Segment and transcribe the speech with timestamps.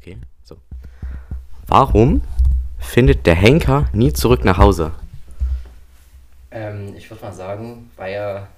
[0.00, 0.56] Okay, so.
[1.66, 2.22] Warum
[2.78, 4.92] findet der Henker nie zurück nach Hause?
[6.50, 8.48] Ähm, ich würde mal sagen, weil er,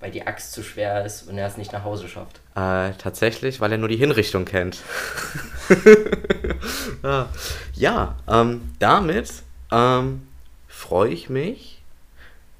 [0.00, 2.40] weil die Axt zu schwer ist und er es nicht nach Hause schafft.
[2.54, 4.78] Äh, tatsächlich, weil er nur die Hinrichtung kennt.
[7.02, 7.26] Ah,
[7.74, 9.30] ja, ähm, damit
[9.70, 10.26] ähm,
[10.66, 11.82] freue ich mich,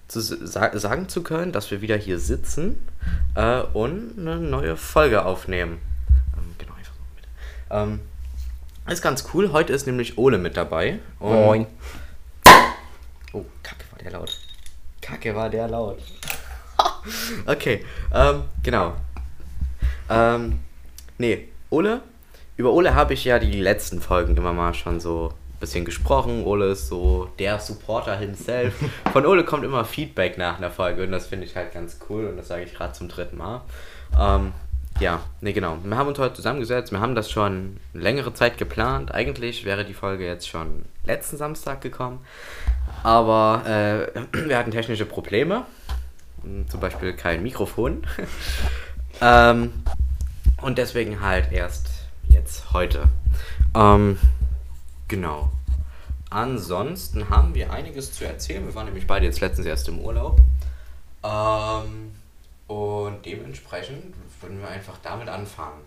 [0.09, 2.87] zu sa sagen zu können, dass wir wieder hier sitzen
[3.34, 5.79] äh, und eine neue Folge aufnehmen.
[6.37, 8.00] Ähm, genau, einfach so mit.
[8.89, 9.51] Ist ganz cool.
[9.52, 11.01] Heute ist nämlich Ole mit dabei.
[11.19, 11.66] Und Moin.
[13.33, 14.38] Oh, Kacke, war der laut.
[15.01, 15.98] Kacke, war der laut.
[17.46, 17.84] okay,
[18.15, 18.95] ähm, genau.
[20.09, 20.60] Ähm,
[21.19, 22.01] nee, Ole.
[22.57, 26.45] Über Ole habe ich ja die letzten Folgen immer mal schon so ein bisschen gesprochen.
[26.45, 28.74] Ole ist so der Supporter himself.
[29.12, 32.27] Von Ole kommt immer Feedback nach einer Folge und das finde ich halt ganz cool
[32.27, 33.62] und das sage ich gerade zum dritten Mal.
[34.18, 34.52] Ähm,
[35.00, 35.78] ja, nee, genau.
[35.82, 36.92] Wir haben uns heute zusammengesetzt.
[36.92, 39.12] Wir haben das schon längere Zeit geplant.
[39.12, 42.21] Eigentlich wäre die Folge jetzt schon letzten Samstag gekommen.
[43.02, 45.66] Aber äh, wir hatten technische Probleme.
[46.68, 48.06] Zum Beispiel kein Mikrofon.
[49.21, 49.73] ähm,
[50.62, 51.88] und deswegen halt erst
[52.28, 53.04] jetzt heute.
[53.74, 54.18] Ähm,
[55.09, 55.52] genau.
[56.30, 58.66] Ansonsten haben wir einiges zu erzählen.
[58.66, 60.40] Wir waren nämlich beide jetzt letztens erst im Urlaub.
[61.23, 62.12] Ähm,
[62.66, 64.15] und dementsprechend
[64.47, 65.83] würden wir einfach damit anfangen.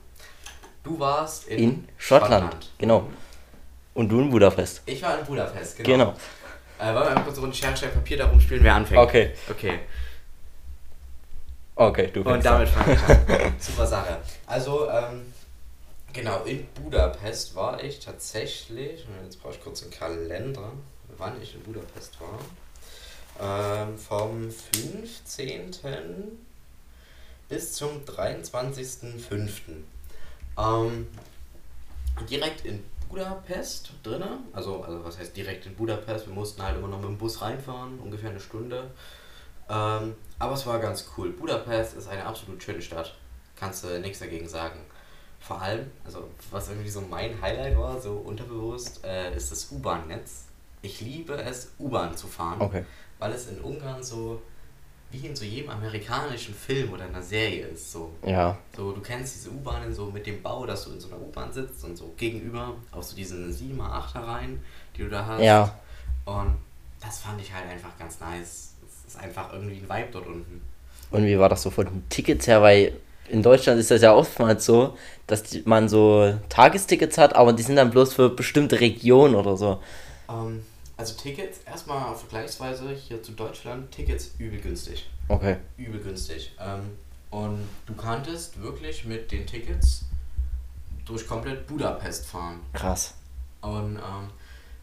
[0.83, 2.71] Du warst in, In Schottland.
[2.77, 3.07] Genau.
[3.93, 4.81] Und du in Budapest.
[4.85, 5.89] Ich war in Budapest, genau.
[5.89, 6.13] Genau.
[6.79, 9.01] Äh, wollen wir einfach so ein Schere, Stein, Papier darum spielen, wer anfängt?
[9.01, 9.33] Okay.
[9.49, 9.79] Okay.
[11.75, 12.73] Okay, du Und damit an.
[12.73, 13.53] fange ich an.
[13.59, 14.17] Super Sache.
[14.45, 15.33] Also, ähm,
[16.11, 20.71] genau, in Budapest war ich tatsächlich, jetzt brauche ich kurz einen Kalender,
[21.17, 23.87] wann ich in Budapest war.
[23.87, 25.71] Ähm, vom 15.
[27.49, 29.49] bis zum 23.05.
[30.57, 31.07] Ähm,
[32.29, 36.87] direkt in Budapest drinne, also, also was heißt direkt in Budapest, wir mussten halt immer
[36.87, 38.91] noch mit dem Bus reinfahren, ungefähr eine Stunde.
[39.67, 41.31] Ähm, aber es war ganz cool.
[41.31, 43.15] Budapest ist eine absolut schöne Stadt.
[43.55, 44.79] Kannst du nichts dagegen sagen.
[45.39, 50.45] Vor allem, also was irgendwie so mein Highlight war, so unterbewusst, äh, ist das U-Bahn-Netz.
[50.81, 52.85] Ich liebe es, U-Bahn zu fahren, Okay.
[53.19, 54.41] weil es in Ungarn so
[55.11, 57.91] wie in so jedem amerikanischen Film oder einer Serie ist.
[57.91, 58.57] So, Ja.
[58.75, 61.51] so du kennst diese U-Bahnen so mit dem Bau, dass du in so einer U-Bahn
[61.51, 64.61] sitzt und so gegenüber auf so diesen 7er, 8er Reihen,
[64.95, 65.41] die du da hast.
[65.41, 65.73] Ja.
[66.25, 66.55] Und
[67.01, 68.73] das fand ich halt einfach ganz nice.
[68.87, 70.61] Es ist einfach irgendwie ein Vibe dort unten.
[71.11, 72.61] Und wie war das so von den Tickets her?
[72.61, 72.93] Weil
[73.29, 77.77] in Deutschland ist das ja oftmals so, dass man so Tagestickets hat, aber die sind
[77.77, 79.81] dann bloß für bestimmte Regionen oder so.
[80.29, 80.63] Ähm,
[80.99, 85.09] also Tickets, erstmal vergleichsweise hier zu Deutschland, Tickets übel günstig.
[85.29, 85.55] Okay.
[85.77, 86.51] Übel günstig.
[86.59, 86.97] Ähm,
[87.29, 90.03] und du kanntest wirklich mit den Tickets
[91.05, 92.59] durch komplett Budapest fahren.
[92.73, 93.13] Krass.
[93.61, 94.29] Und ähm,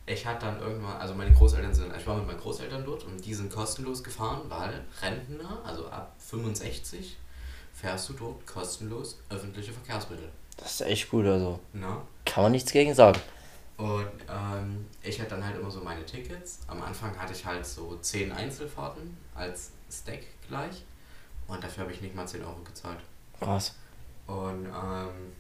[0.07, 3.23] ich hatte dann irgendwann, also meine Großeltern sind, ich war mit meinen Großeltern dort und
[3.23, 7.19] die sind kostenlos gefahren, weil Rentner, also ab 65,
[7.75, 10.31] fährst du dort kostenlos öffentliche Verkehrsmittel.
[10.57, 11.61] Das ist echt gut, also.
[11.75, 12.01] Na?
[12.25, 13.21] Kann man nichts gegen sagen.
[13.77, 16.61] Und ähm, ich hatte dann halt immer so meine Tickets.
[16.67, 20.85] Am Anfang hatte ich halt so 10 Einzelfahrten als Stack gleich.
[21.47, 23.01] Und dafür habe ich nicht mal 10 Euro gezahlt.
[23.39, 23.75] Krass.
[24.27, 25.33] Und ähm,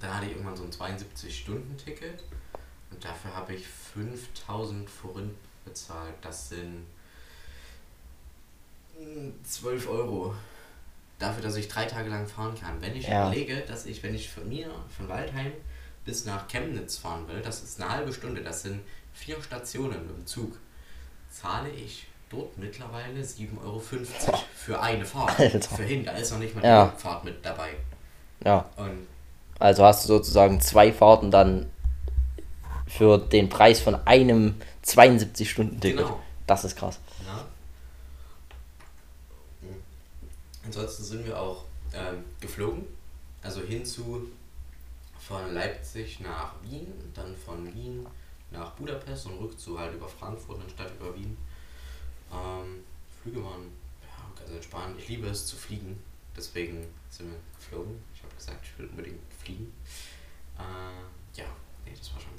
[0.00, 2.22] dann hatte ich irgendwann so ein 72-Stunden-Ticket.
[2.90, 6.14] Und dafür habe ich 5000 Forint bezahlt.
[6.20, 6.84] Das sind
[8.98, 10.34] mm, 12 Euro.
[11.18, 12.80] Dafür, dass ich drei Tage lang fahren kann.
[12.80, 13.26] Wenn ich Ja.
[13.26, 15.52] überlege, dass ich, wenn ich von mir, von Waldheim
[16.08, 18.80] bis nach Chemnitz fahren will, das ist eine halbe Stunde, das sind
[19.12, 20.56] vier Stationen im Zug,
[21.30, 23.78] zahle ich dort mittlerweile 7,50 Euro
[24.54, 25.38] für eine Fahrt.
[25.38, 25.76] Alter.
[25.76, 26.84] Für hin, da ist noch nicht mal Ja.
[26.86, 27.74] die Rückfahrt mit dabei.
[28.42, 28.64] Ja.
[28.78, 29.06] Und
[29.58, 31.68] Also hast du sozusagen zwei Fahrten dann
[32.86, 34.54] für den Preis von einem
[34.86, 35.98] 72-Stunden-Ticket.
[36.06, 36.20] Genau.
[36.46, 36.98] Das ist krass.
[37.26, 37.44] Na?
[40.64, 42.86] Ansonsten sind wir auch ähm, geflogen,
[43.42, 44.26] also hinzu
[45.28, 48.06] von Leipzig nach Wien, dann von Wien
[48.50, 51.36] nach Budapest und rückzu halt über Frankfurt anstatt über Wien.
[52.32, 52.82] Ähm,
[53.22, 53.70] Flüge waren
[54.02, 54.96] ja, ganz entspannt.
[54.98, 56.02] Ich liebe es zu fliegen,
[56.34, 58.02] deswegen sind wir geflogen.
[58.14, 59.70] Ich habe gesagt, ich will unbedingt fliegen.
[60.58, 61.46] Äh, ja,
[61.84, 62.32] nee, das war schon,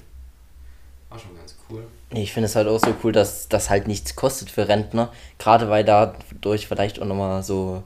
[1.08, 1.86] war schon ganz cool.
[2.10, 5.12] Ich finde es halt auch so cool, dass das halt nichts kostet für Rentner.
[5.38, 7.84] Gerade weil dadurch vielleicht auch nochmal so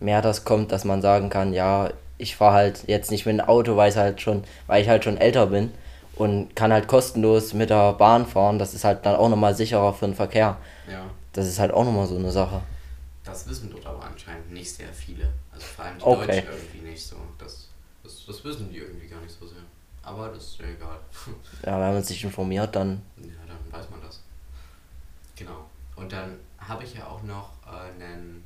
[0.00, 3.46] mehr das kommt, dass man sagen kann, ja, ich fahre halt jetzt nicht mit dem
[3.46, 5.72] Auto, weil, es halt schon, weil ich halt schon älter bin
[6.14, 8.58] und kann halt kostenlos mit der Bahn fahren.
[8.58, 10.56] Das ist halt dann auch nochmal sicherer für den Verkehr.
[10.90, 11.04] Ja.
[11.32, 12.62] Das ist halt auch nochmal so eine Sache.
[13.24, 15.28] Das wissen dort aber anscheinend nicht sehr viele.
[15.52, 16.26] Also vor allem die Okay.
[16.26, 17.16] Deutschen irgendwie nicht so.
[17.38, 17.68] Das,
[18.02, 19.58] das, das wissen die irgendwie gar nicht so sehr.
[20.02, 20.98] aber das ist ja egal.
[21.66, 23.02] Ja, wenn man sich informiert, dann.
[23.18, 24.20] Ja, dann weiß man das.
[25.34, 25.66] Genau.
[25.96, 28.44] Und dann habe ich ja auch noch äh, einen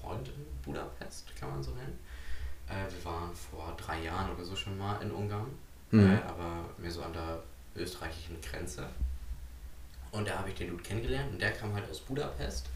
[0.00, 1.98] Freund in Budapest, kann man so nennen.
[2.70, 5.50] Äh, wir waren vor drei Jahren oder so schon mal in Ungarn,
[5.90, 6.12] Mhm.
[6.12, 7.42] äh, aber mehr so an der
[7.76, 8.86] österreichischen Grenze.
[10.12, 12.66] Und da habe ich den Dude kennengelernt und der kam halt aus Budapest.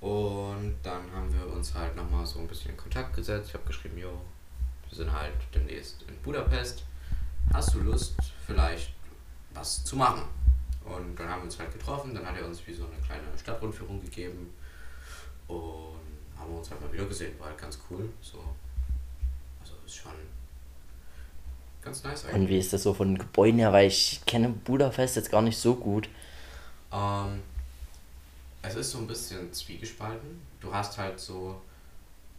[0.00, 3.48] Und dann haben wir uns halt nochmal so ein bisschen in Kontakt gesetzt.
[3.48, 4.18] Ich habe geschrieben, jo,
[4.88, 6.84] wir sind halt demnächst in Budapest.
[7.52, 8.14] Hast du Lust,
[8.46, 8.94] vielleicht
[9.52, 10.22] was zu machen?
[10.84, 12.14] Und dann haben wir uns halt getroffen.
[12.14, 14.54] Dann hat er uns wie so eine kleine Stadtrundführung gegeben.
[15.48, 15.98] Und
[16.38, 17.38] haben wir uns halt mal wieder gesehen.
[17.38, 18.08] War halt ganz cool.
[18.22, 18.42] So.
[19.90, 20.12] Also ist schon
[21.82, 22.34] ganz nice eigentlich.
[22.34, 23.72] Und wie ist das so von den Gebäuden her?
[23.72, 26.08] Weil ich kenne Budapest jetzt gar nicht so gut.
[26.92, 27.42] Ähm,
[28.62, 30.40] es ist so ein bisschen zwiegespalten.
[30.60, 31.60] Du hast halt so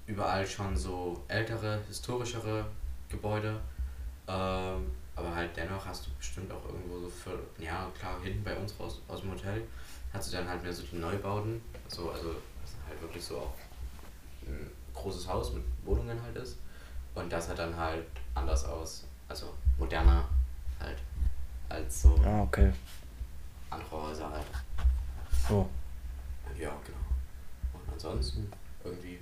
[0.08, 2.66] überall schon so ältere, historischere
[3.10, 3.60] Gebäude.
[4.28, 8.56] Ähm, aber halt dennoch hast du bestimmt auch irgendwo so für, ja klar, hinten bei
[8.56, 9.62] uns raus, aus dem Hotel
[10.14, 11.62] hast du dann halt mehr so die Neubauten.
[11.88, 12.30] So, also
[12.64, 13.54] ist halt wirklich so auch
[14.48, 16.58] ein großes Haus mit Wohnungen halt ist.
[17.16, 18.06] Und das hat dann halt
[18.36, 19.06] anders aus.
[19.28, 20.26] Also moderner
[20.80, 20.98] halt
[21.70, 22.72] als so Ah, okay.
[23.70, 24.46] andere Häuser halt.
[25.50, 25.66] Oh.
[26.58, 26.98] Ja, genau.
[27.74, 28.52] Und ansonsten
[28.84, 29.20] irgendwie.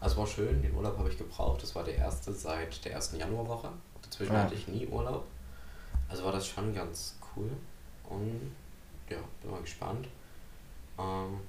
[0.00, 1.62] Also es war schön, den Urlaub habe ich gebraucht.
[1.62, 3.68] Das war der erste seit der ersten Januarwoche.
[4.02, 4.42] Dazwischen Ja.
[4.44, 5.26] hatte ich nie Urlaub.
[6.08, 7.50] Also war das schon ganz cool.
[8.08, 8.52] Und
[9.10, 10.06] ja, bin mal gespannt.
[10.98, 11.40] Ähm,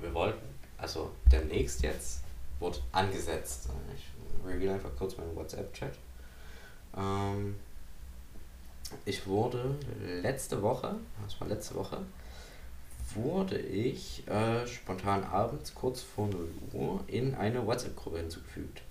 [0.00, 0.46] wir wollten,
[0.78, 2.22] also demnächst jetzt,
[2.60, 3.68] wird angesetzt.
[3.94, 5.92] Ich reveal einfach kurz meinen WhatsApp-Chat.
[6.96, 7.56] Ähm,
[9.04, 9.76] ich wurde
[10.22, 11.98] letzte Woche, das war letzte Woche,
[13.14, 18.82] wurde ich äh, spontan abends kurz vor 0 Uhr in eine WhatsApp-Gruppe hinzugefügt.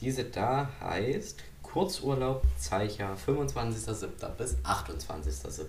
[0.00, 4.28] Diese da heißt Kurzurlaub Zeicher 25.07.
[4.36, 5.64] bis 28.07.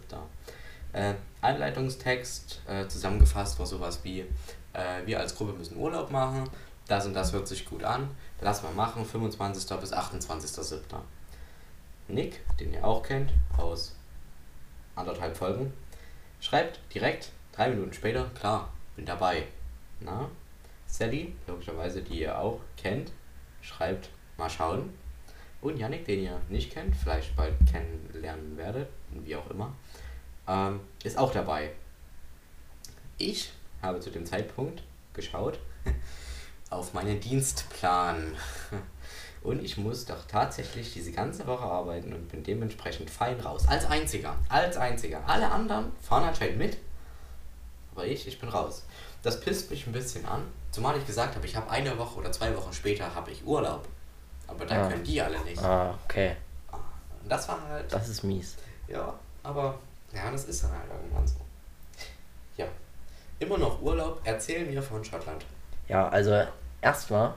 [0.94, 4.22] Äh, Einleitungstext äh, zusammengefasst war sowas wie,
[4.74, 6.50] äh, wir als Gruppe müssen Urlaub machen,
[6.90, 8.10] das und das hört sich gut an,
[8.42, 9.80] lass mal machen, 25.
[9.80, 10.80] bis 28.07.
[12.08, 13.96] Nick, den ihr auch kennt, aus
[14.96, 15.72] anderthalb Folgen,
[16.42, 19.48] schreibt direkt drei Minuten später, klar, bin dabei.
[20.00, 20.30] Na?
[20.88, 23.12] Sally, logischerweise, die ihr auch kennt,
[23.62, 24.90] schreibt, mal schauen.
[25.62, 29.74] Und Yannick, den ihr nicht kennt, vielleicht bald kennenlernen werdet, wie auch immer,
[30.48, 31.72] ähm, ist auch dabei.
[33.18, 33.52] Ich
[33.82, 34.84] habe zu dem Zeitpunkt
[35.14, 35.60] geschaut
[36.70, 38.36] auf meinen Dienstplan.
[39.42, 43.66] Und ich muss doch tatsächlich diese ganze Woche arbeiten und bin dementsprechend fein raus.
[43.68, 44.36] Als einziger.
[44.50, 45.22] Als einziger.
[45.26, 46.78] Alle anderen fahren anscheinend mit.
[47.94, 48.84] Aber ich, ich bin raus.
[49.24, 50.44] Das pisst mich ein bisschen an.
[50.72, 53.88] Zumal ich gesagt habe, ich habe eine Woche oder zwei Wochen später habe ich Urlaub.
[54.48, 54.90] Aber da Ah.
[54.90, 55.62] können die alle nicht.
[55.64, 56.36] Ah, okay.
[57.24, 57.92] Und das war halt.
[57.92, 58.56] Das ist mies.
[58.88, 59.14] Ja,
[59.44, 59.78] aber
[60.14, 61.36] ja, das ist dann halt irgendwann so.
[62.58, 62.66] Ja.
[63.40, 64.20] Immer noch Urlaub.
[64.26, 65.46] Erzähl mir von Schottland.
[65.90, 66.44] Ja, also
[66.82, 67.34] erstmal,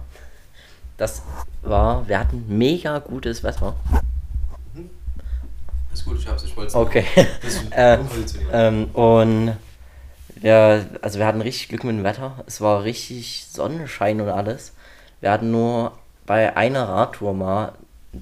[0.99, 1.22] das
[1.62, 3.75] war, wir hatten mega gutes Wetter.
[5.93, 6.44] Ist gut, ich hab's.
[6.44, 7.04] Ich wollte Okay.
[7.70, 7.99] Äh.
[8.52, 9.56] Ähm, und
[10.37, 12.44] wir, also wir hatten richtig Glück mit dem Wetter.
[12.46, 14.75] Es war richtig Sonnenschein und alles.
[15.20, 15.93] Wir hatten nur
[16.26, 17.72] bei einer Radtour mal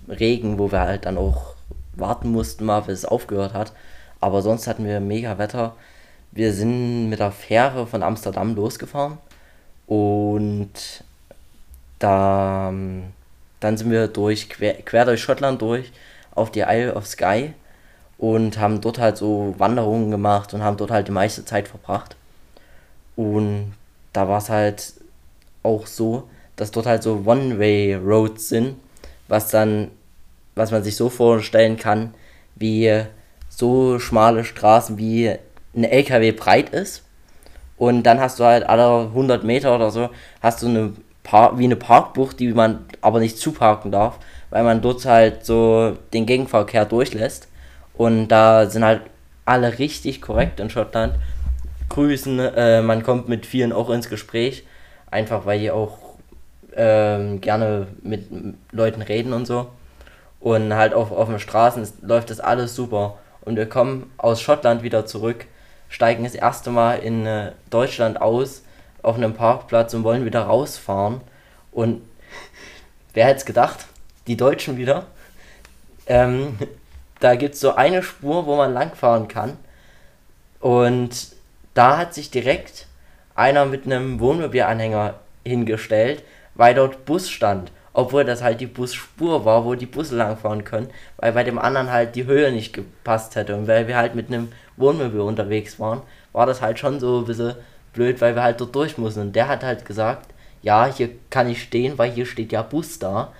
[0.08, 1.54] Regen, wo wir halt dann auch
[1.94, 3.72] warten mussten, mal bis es aufgehört hat.
[4.20, 5.74] Aber sonst hatten wir mega Wetter.
[6.30, 9.18] Wir sind mit der Fähre von Amsterdam losgefahren
[9.90, 10.70] und
[11.98, 12.72] da,
[13.58, 15.90] dann sind wir durch quer, quer durch Schottland durch
[16.32, 17.54] auf die Isle of Skye
[18.16, 22.14] und haben dort halt so Wanderungen gemacht und haben dort halt die meiste Zeit verbracht.
[23.16, 23.74] Und
[24.12, 24.92] da war es halt
[25.64, 28.76] auch so, dass dort halt so One-Way-Roads sind,
[29.26, 29.90] was dann,
[30.54, 32.14] was man sich so vorstellen kann,
[32.54, 33.06] wie
[33.48, 35.34] so schmale Straßen wie
[35.74, 37.02] ein LKW breit ist.
[37.80, 40.10] Und dann hast du halt alle 100 Meter oder so,
[40.42, 44.18] hast du eine Par wie eine Parkbucht, die man aber nicht zuparken darf,
[44.50, 47.48] weil man dort halt so den Gegenverkehr durchlässt.
[47.94, 49.00] Und da sind halt
[49.46, 51.14] alle richtig korrekt in Schottland.
[51.88, 54.64] Grüßen, äh, man kommt mit vielen auch ins Gespräch,
[55.10, 55.96] einfach weil die auch
[56.76, 58.26] ähm, gerne mit
[58.72, 59.68] Leuten reden und so.
[60.38, 63.16] Und halt auf, auf den Straßen ist, läuft das alles super.
[63.40, 65.46] Und wir kommen aus Schottland wieder zurück,
[65.90, 68.62] steigen das erste Mal in äh, Deutschland aus,
[69.02, 71.20] auf einem Parkplatz und wollen wieder rausfahren.
[71.72, 72.00] Und
[73.12, 73.86] wer hätte es gedacht?
[74.26, 75.06] Die Deutschen wieder.
[76.06, 76.58] Ähm,
[77.20, 79.58] da gibt es so eine Spur, wo man langfahren kann.
[80.60, 81.32] Und
[81.74, 82.86] da hat sich direkt
[83.34, 86.22] einer mit einem Wohnmobilanhänger hingestellt,
[86.54, 87.72] weil dort Bus stand.
[87.92, 91.90] Obwohl das halt die Busspur war, wo die Busse langfahren können, weil bei dem anderen
[91.90, 93.56] halt die Höhe nicht gepasst hätte.
[93.56, 97.24] Und weil wir halt mit einem Wohnmobil unterwegs waren, war das halt schon so ein
[97.24, 97.56] bisschen
[97.92, 99.20] blöd, weil wir halt dort durch mussten.
[99.20, 100.32] Und der hat halt gesagt,
[100.62, 103.32] ja, hier kann ich stehen, weil hier steht ja Bus da.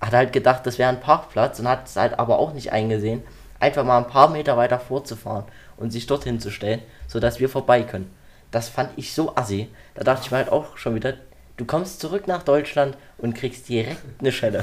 [0.00, 3.22] Hat halt gedacht, das wäre ein Parkplatz und hat es halt aber auch nicht eingesehen,
[3.60, 5.44] einfach mal ein paar Meter weiter vorzufahren
[5.76, 8.10] und sich dorthin zu stellen, sodass wir vorbei können.
[8.50, 9.68] Das fand ich so assi.
[9.94, 11.14] Da dachte ich mir halt auch schon wieder,
[11.56, 14.58] du kommst zurück nach Deutschland und kriegst direkt eine Schelle.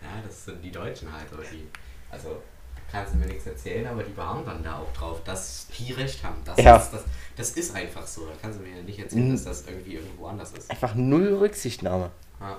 [0.00, 1.66] Ja, das sind die Deutschen halt, oder die.
[2.10, 2.42] Also,
[2.90, 6.22] kannst du mir nichts erzählen, aber die beharren dann da auch drauf, dass die recht
[6.24, 6.36] haben.
[6.44, 6.76] Das, Ja.
[6.76, 7.02] ist, das,
[7.36, 8.26] das ist einfach so.
[8.26, 10.70] Da kannst du mir ja nicht erzählen, dass das irgendwie irgendwo anders ist.
[10.70, 12.10] Einfach null Rücksichtnahme.
[12.40, 12.58] Ja,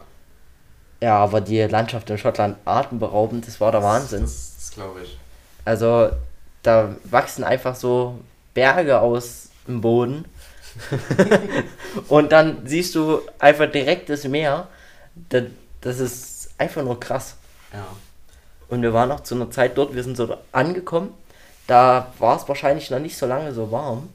[1.01, 4.21] Ja, aber die Landschaft in Schottland atemberaubend, das war der Wahnsinn.
[4.21, 5.17] Das, das glaube ich.
[5.65, 6.09] Also,
[6.63, 8.19] da wachsen einfach so
[8.53, 10.25] Berge aus dem Boden.
[12.07, 14.67] und dann siehst du einfach direkt das Meer.
[15.15, 15.43] Das,
[15.82, 17.36] das ist einfach nur krass.
[17.72, 17.86] Ja.
[18.70, 21.13] Und wir waren auch zu einer Zeit dort, wir sind so angekommen.
[21.67, 24.10] Da war es wahrscheinlich noch nicht so lange so warm,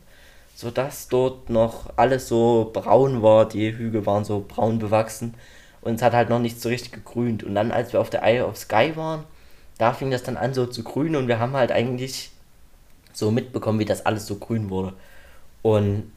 [0.54, 3.48] sodass dort noch alles so braun war.
[3.48, 5.34] Die Hügel waren so braun bewachsen
[5.80, 7.44] und es hat halt noch nicht so richtig gegrünt.
[7.44, 9.24] Und dann, als wir auf der Isle of Skye waren,
[9.78, 12.32] da fing das dann an so zu grünen und wir haben halt eigentlich
[13.12, 14.92] so mitbekommen, wie das alles so grün wurde.
[15.62, 16.12] Und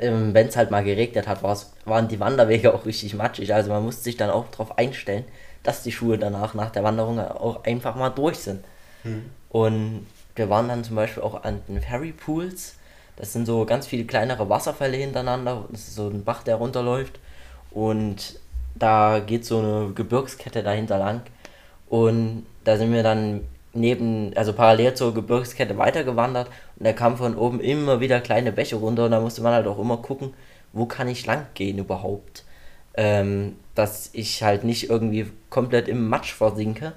[0.00, 3.52] ähm, wenn es halt mal geregnet hat, waren die Wanderwege auch richtig matschig.
[3.54, 5.24] Also man musste sich dann auch darauf einstellen,
[5.62, 8.64] dass die Schuhe danach nach der Wanderung auch einfach mal durch sind.
[9.50, 12.76] Und wir waren dann zum Beispiel auch an den Ferry Pools.
[13.16, 15.64] Das sind so ganz viele kleinere Wasserfälle hintereinander.
[15.70, 17.18] Das ist so ein Bach, der runterläuft.
[17.70, 18.38] Und
[18.74, 21.22] da geht so eine Gebirgskette dahinter lang.
[21.88, 26.48] Und da sind wir dann neben, also parallel zur Gebirgskette weitergewandert.
[26.76, 29.06] Und da kamen von oben immer wieder kleine Bäche runter.
[29.06, 30.34] Und da musste man halt auch immer gucken,
[30.72, 32.44] wo kann ich lang gehen überhaupt.
[32.94, 36.94] Ähm, dass ich halt nicht irgendwie komplett im Matsch versinke.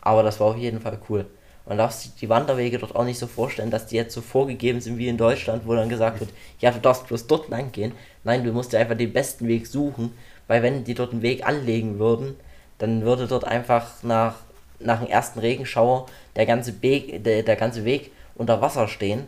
[0.00, 1.26] Aber das war auf jeden Fall cool.
[1.68, 4.80] Man darf sich die Wanderwege dort auch nicht so vorstellen, dass die jetzt so vorgegeben
[4.80, 7.92] sind wie in Deutschland, wo dann gesagt wird, ja, du darfst bloß dort lang gehen.
[8.24, 10.12] Nein, du musst dir einfach den besten Weg suchen,
[10.46, 12.36] weil wenn die dort einen Weg anlegen würden,
[12.78, 14.36] dann würde dort einfach nach,
[14.80, 16.06] nach dem ersten Regenschauer
[16.36, 19.26] der ganze, Weg, der, der ganze Weg unter Wasser stehen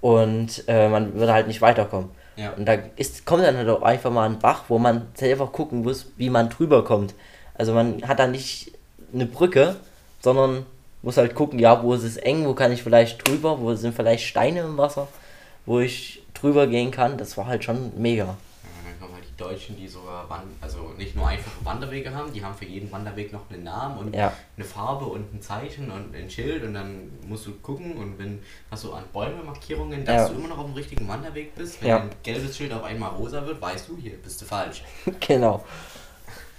[0.00, 2.10] und äh, man würde halt nicht weiterkommen.
[2.36, 2.52] Ja.
[2.52, 5.82] Und da ist, kommt dann halt auch einfach mal ein Bach, wo man selber gucken
[5.82, 7.14] muss, wie man drüber kommt.
[7.54, 8.72] Also man hat da nicht
[9.12, 9.76] eine Brücke,
[10.20, 10.66] sondern
[11.02, 13.94] muss halt gucken, ja, wo ist es eng, wo kann ich vielleicht drüber, wo sind
[13.94, 15.08] vielleicht Steine im Wasser,
[15.66, 17.18] wo ich drüber gehen kann.
[17.18, 18.24] Das war halt schon mega.
[18.24, 18.30] Ja,
[18.84, 22.44] dann kommen halt die Deutschen, die sogar Wand also nicht nur einfache Wanderwege haben, die
[22.44, 24.32] haben für jeden Wanderweg noch einen Namen und Ja.
[24.56, 28.40] eine Farbe und ein Zeichen und ein Schild und dann musst du gucken und wenn
[28.70, 30.28] hast du an Bäume Markierungen, dass Ja.
[30.28, 31.80] du immer noch auf dem richtigen Wanderweg bist.
[31.82, 31.96] Wenn Ja.
[32.00, 34.82] ein gelbes Schild auf einmal rosa wird, weißt du, hier bist du falsch.
[35.20, 35.64] genau.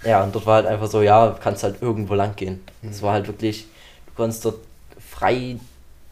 [0.04, 2.62] Ja, und dort war halt einfach so, ja, kannst halt irgendwo lang gehen.
[2.82, 3.66] Es war halt wirklich,
[4.06, 4.58] du konntest dort
[5.00, 5.56] frei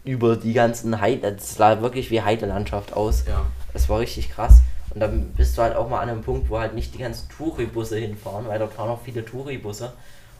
[0.04, 3.24] über die ganzen Heide, es sah wirklich wie Heidelandschaft aus.
[3.28, 3.44] Ja.
[3.74, 4.61] Es war richtig krass.
[4.94, 7.28] Und dann bist du halt auch mal an einem Punkt, wo halt nicht die ganzen
[7.30, 9.92] Touribusse hinfahren, weil dort fahren auch viele Touribusse.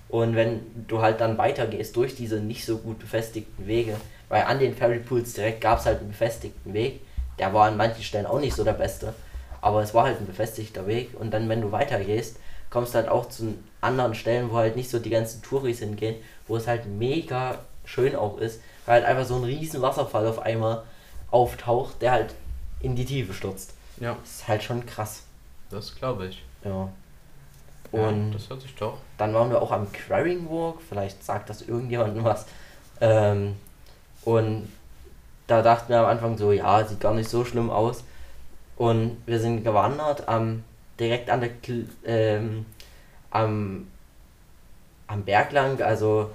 [0.09, 3.97] Und wenn du halt dann weitergehst durch diese nicht so gut befestigten Wege,
[4.29, 7.01] weil an den Ferry Pools direkt gab es halt einen befestigten Weg,
[7.39, 9.15] der war an manchen Stellen auch nicht so der beste,
[9.63, 11.19] aber es war halt ein befestigter Weg.
[11.19, 12.37] Und dann, wenn du weitergehst,
[12.69, 16.17] kommst du halt auch zu anderen Stellen, wo halt nicht so die ganzen Touris hingehen,
[16.47, 20.41] wo es halt mega schön auch ist, weil halt einfach so ein riesen Wasserfall auf
[20.41, 20.83] einmal
[21.31, 22.35] auftaucht, der halt
[22.81, 23.75] in die Tiefe stürzt.
[24.03, 25.23] Ja, Das ist halt schon krass.
[25.71, 26.43] das glaube ich.
[26.65, 26.89] Ja.
[27.93, 28.99] Und Und das hört sich doch.
[29.19, 32.47] dann waren wir auch am Quarrying Walk, vielleicht sagt das irgendjemandem was.
[33.01, 33.57] Ähm,
[34.25, 34.69] und
[35.47, 38.05] da dachten wir am Anfang so, ja, sieht gar nicht so schlimm aus.
[38.77, 40.65] Und wir sind gewandert am
[40.99, 42.67] direkt an der Kl ähm,
[43.31, 43.87] am,
[45.07, 46.31] am Berg lang, also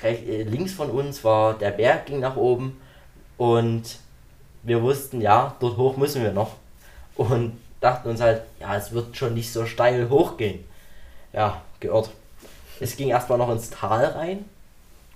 [0.00, 2.80] rech- äh, links von uns war der Berg ging nach oben
[3.38, 3.98] und
[4.66, 6.56] wir wussten, ja, dort hoch müssen wir noch.
[7.14, 10.64] Und dachten uns halt, ja, es wird schon nicht so steil hochgehen.
[11.32, 12.10] Ja, geirrt.
[12.80, 14.44] Es ging erstmal noch ins Tal rein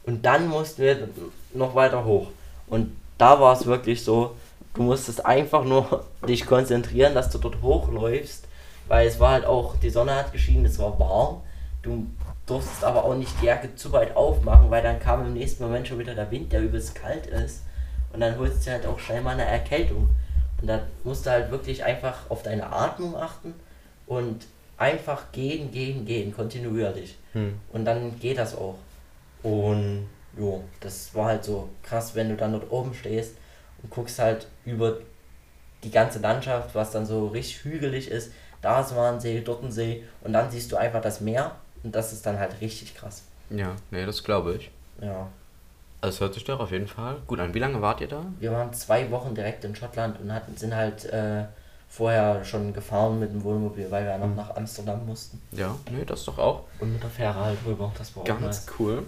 [0.05, 1.09] und dann mussten wir
[1.53, 2.29] noch weiter hoch.
[2.69, 4.37] Und da war es wirklich so,
[4.75, 8.47] du musstest einfach nur dich konzentrieren, dass du dort hochläufst,
[8.87, 11.43] weil es war halt auch, die Sonne hat geschienen, es war warm.
[11.83, 12.07] Du
[12.47, 15.89] durftest aber auch nicht die Jacke zu weit aufmachen, weil dann kam im nächsten Moment
[15.89, 17.63] schon wieder der Wind, der übelst kalt ist.
[18.13, 20.11] Und dann holst du halt auch schnell mal eine Erkältung.
[20.61, 23.55] Und da musst du halt wirklich einfach auf deine Atmung achten
[24.07, 27.17] und einfach gehen, gehen, gehen, kontinuierlich.
[27.73, 28.77] Und dann geht das auch.
[29.43, 33.37] Und jo, das war halt so krass, wenn du dann dort oben stehst
[33.83, 34.99] und guckst halt über
[35.83, 38.33] die ganze Landschaft, was dann so richtig hügelig ist.
[38.61, 41.53] Da ist mal ein See, dort ein See und dann siehst du einfach das Meer
[41.83, 43.23] Und das ist dann halt richtig krass.
[43.49, 44.71] Ja, nee, das glaube ich.
[45.01, 45.29] Ja.
[46.01, 47.53] Also es hört sich doch auf jeden Fall gut an.
[47.55, 48.25] Wie lange wart ihr da?
[48.39, 51.45] Wir waren zwei Wochen direkt in Schottland und hatten, sind halt äh,
[51.89, 55.43] vorher schon gefahren mit dem Wohnmobil, weil wir ja noch nach Amsterdam mussten.
[55.53, 56.63] Ja, nee, das doch auch.
[56.79, 57.93] Und mit der Fähre halt rüber.
[57.99, 58.67] Das war Ganz nice.
[58.79, 59.03] cool.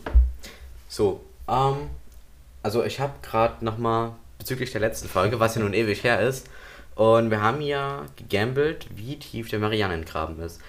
[0.89, 1.89] So, ähm,
[2.63, 6.49] also ich habe gerade nochmal bezüglich der letzten Folge, was ja nun ewig her ist,
[6.95, 10.61] und wir haben ja gegambelt, wie tief der Marianengraben ist.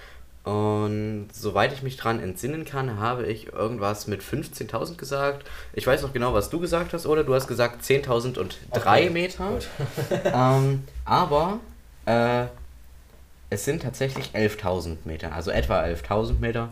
[0.43, 5.47] Und soweit ich mich dran entsinnen kann, habe ich irgendwas mit 15.000 gesagt.
[5.71, 7.23] Ich weiß noch genau, was du gesagt hast, oder?
[7.23, 9.59] Du hast gesagt 10.00003 Okay, Meter.
[10.25, 11.59] ähm, aber
[12.05, 12.45] äh,
[13.49, 16.69] es sind tatsächlich 11.000 Meter, also etwa 11.000 Meter,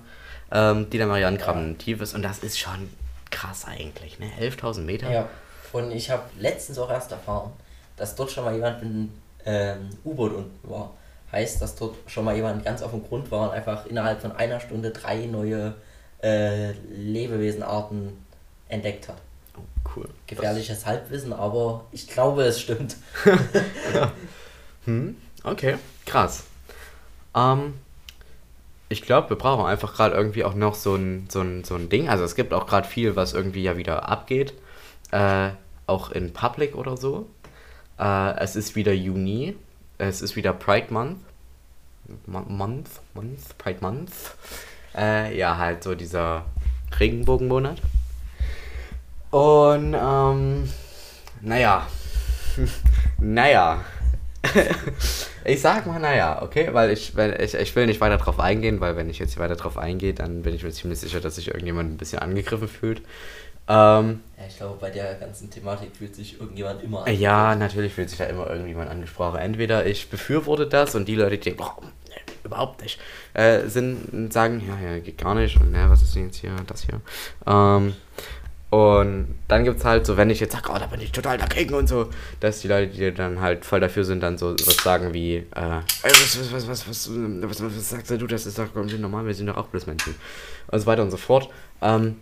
[0.52, 2.14] ähm, die der Marianengraben tief ist.
[2.14, 2.90] Und das ist schon
[3.30, 4.30] krass eigentlich, ne?
[4.38, 5.10] 11.000 Meter.
[5.10, 5.30] Ja.
[5.72, 7.54] Und ich habe letztens auch erst erfahren,
[7.96, 9.10] dass dort schon mal jemand mit einem
[9.46, 10.92] ähm, U-Boot unten war.
[11.32, 14.34] Heißt, dass dort schon mal jemand ganz auf dem Grund war und einfach innerhalb von
[14.34, 15.76] einer Stunde drei neue
[16.22, 18.18] äh, Lebewesenarten
[18.68, 19.18] entdeckt hat.
[19.58, 19.62] Oh,
[19.96, 20.10] cool.
[20.28, 22.98] Gefährliches Halbwissen, aber ich glaube, es stimmt.
[24.86, 26.44] Hm, okay, krass.
[27.36, 27.76] Ähm,
[28.90, 31.90] ich glaube, wir brauchen einfach gerade irgendwie auch noch so ein, so, ein, so ein
[31.90, 32.10] Ding.
[32.10, 34.54] Also es gibt auch gerade viel, was irgendwie ja wieder abgeht.
[35.12, 35.52] Äh,
[35.88, 37.28] auch in Public oder so.
[38.00, 39.56] Äh, es ist wieder Juni.
[40.02, 41.20] Es ist wieder Pride Month.
[42.26, 44.12] Mo- Month, Month, Pride Month.
[44.98, 46.46] Äh, ja, halt so dieser
[47.00, 47.78] Regenbogenmonat.
[49.30, 50.68] Und, ähm,
[51.42, 51.88] naja.
[53.20, 53.86] naja.
[55.46, 58.82] ich sag mal, naja, okay, weil ich, wenn, ich, ich will nicht weiter drauf eingehen,
[58.82, 61.36] weil wenn ich jetzt hier weiter drauf eingehe, dann bin ich mir ziemlich sicher, dass
[61.36, 63.04] sich irgendjemand ein bisschen angegriffen fühlt.
[63.72, 67.94] Ähm, Ja, ich glaube, bei der ganzen Thematik fühlt sich irgendjemand immer äh, ja, natürlich
[67.94, 69.40] fühlt sich da immer irgendjemand angesprochen.
[69.40, 73.00] Entweder ich befürworte das und die Leute, die denken, oh, nee, überhaupt nicht,
[73.34, 76.56] äh, sind, sagen, ja, ja, geht gar nicht und ja, was ist denn jetzt hier,
[76.68, 77.00] das hier?
[77.48, 77.94] Ähm,
[78.72, 81.38] und dann gibt es halt so, wenn ich jetzt sage, oh, da bin ich total
[81.38, 84.78] dagegen und so, dass die Leute, die dann halt voll dafür sind, dann so was
[84.78, 85.46] sagen wie, äh,
[86.04, 89.26] was, was, was, was, was, was, was, was sagst du, das ist doch komplett normal,
[89.26, 90.16] wir sind doch auch bloß Menschen.
[90.68, 91.50] Und so weiter und so fort.
[91.82, 92.16] Ähm,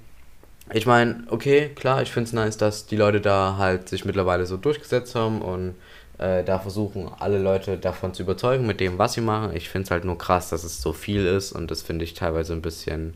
[0.73, 4.45] ich meine, okay, klar, ich finde es nice, dass die Leute da halt sich mittlerweile
[4.45, 5.75] so durchgesetzt haben und
[6.17, 9.55] äh, da versuchen, alle Leute davon zu überzeugen mit dem, was sie machen.
[9.55, 12.13] Ich finde es halt nur krass, dass es so viel ist und das finde ich
[12.13, 13.15] teilweise ein bisschen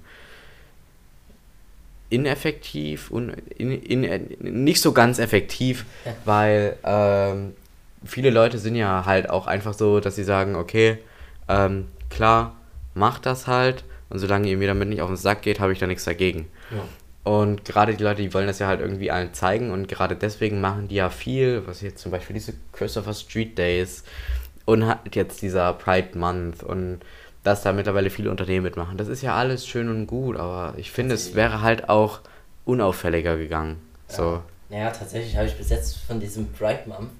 [2.10, 5.86] ineffektiv und in, in, nicht so ganz effektiv,
[6.26, 7.56] weil ähm,
[8.06, 11.00] viele Leute sind ja halt auch einfach so, dass sie sagen, okay,
[11.48, 12.56] ähm, klar,
[12.94, 15.80] macht das halt und solange ihr mir damit nicht auf den Sack geht, habe ich
[15.80, 16.48] da nichts dagegen.
[16.70, 16.84] Ja.
[17.24, 20.60] Und gerade die Leute, die wollen das ja halt irgendwie allen zeigen und gerade deswegen
[20.60, 24.04] machen die ja viel, was jetzt zum Beispiel diese Christopher Street Days
[24.66, 27.00] und halt jetzt dieser Pride Month und
[27.44, 28.98] dass da mittlerweile viele Unternehmen mitmachen.
[28.98, 32.20] Das ist ja alles schön und gut, aber ich finde, es wäre halt auch
[32.66, 33.78] unauffälliger gegangen.
[34.08, 34.42] So.
[34.70, 37.12] Naja, tatsächlich habe ich bis jetzt von diesem Pride Month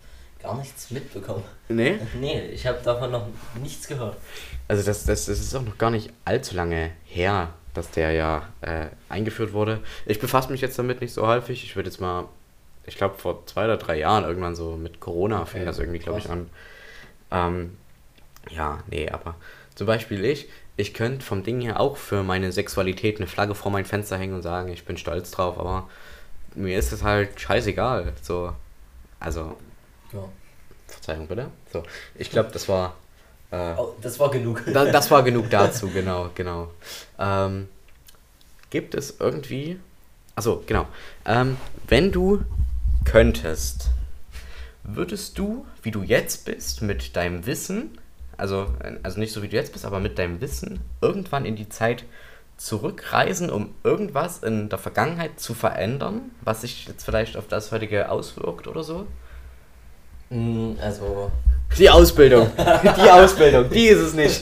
[0.42, 1.44] gar nichts mitbekommen.
[1.70, 1.98] Nee?
[2.20, 3.28] Nee, ich habe davon noch
[3.62, 4.18] nichts gehört.
[4.68, 8.48] Also das, das, das ist auch noch gar nicht allzu lange her, dass der ja
[8.62, 9.80] äh, eingeführt wurde.
[10.06, 11.64] Ich befasse mich jetzt damit nicht so häufig.
[11.64, 12.26] Ich würde jetzt mal,
[12.86, 16.00] ich glaube vor zwei oder drei Jahren irgendwann so mit Corona fing Okay, das irgendwie,
[16.00, 16.50] glaube ich, an.
[17.32, 17.78] Ähm,
[18.50, 19.36] ja, nee, aber
[19.76, 23.72] zum Beispiel ich, ich könnte vom Ding her auch für meine Sexualität eine Flagge vor
[23.72, 25.90] mein Fenster hängen und sagen, ich bin stolz drauf, aber
[26.56, 28.14] mir ist es halt scheißegal.
[28.22, 28.54] So,
[29.20, 29.58] also,
[30.12, 30.24] Ja.
[30.88, 31.50] Verzeihung bitte.
[31.72, 31.84] So,
[32.16, 32.96] ich glaube, das war
[33.54, 34.64] äh, Oh, das war genug.
[34.74, 36.72] da, das war genug dazu, genau, genau.
[37.20, 37.68] Ähm,
[38.70, 39.80] gibt es irgendwie.
[40.36, 40.88] Achso, genau.
[41.26, 42.44] Ähm, wenn du
[43.06, 43.90] könntest,
[44.84, 47.98] würdest du, wie du jetzt bist, mit deinem Wissen,
[48.38, 48.68] also,
[49.04, 52.04] also nicht so wie du jetzt bist, aber mit deinem Wissen, irgendwann in die Zeit
[52.58, 58.10] zurückreisen, um irgendwas in der Vergangenheit zu verändern, was sich jetzt vielleicht auf das heutige
[58.10, 59.06] auswirkt oder so?
[60.30, 61.32] Mm, Also,
[61.78, 62.52] Die Ausbildung.
[62.58, 64.42] Die Ausbildung, die ist es nicht.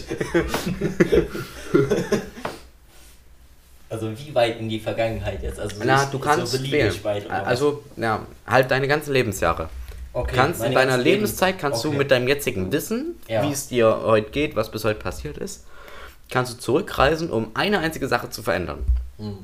[3.89, 5.59] also wie weit in die Vergangenheit jetzt?
[5.59, 6.93] Also Na, du kannst so wählen.
[7.29, 9.69] Also, ja, halt deine ganzen Lebensjahre.
[10.13, 11.97] okay, kannst in deiner Lebenszeit kannst du okay.
[11.97, 13.43] mit deinem jetzigen Wissen, Ja.
[13.43, 15.65] wie es dir heute geht, was bis heute passiert ist,
[16.29, 18.79] kannst du zurückreisen, um eine einzige Sache zu verändern.
[19.17, 19.37] Hm.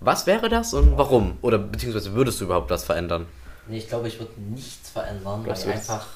[0.00, 1.36] Was wäre das und warum?
[1.42, 3.26] Oder beziehungsweise würdest du überhaupt was verändern?
[3.68, 6.06] Nee, ich glaube, ich würde nichts verändern, Was weil einfach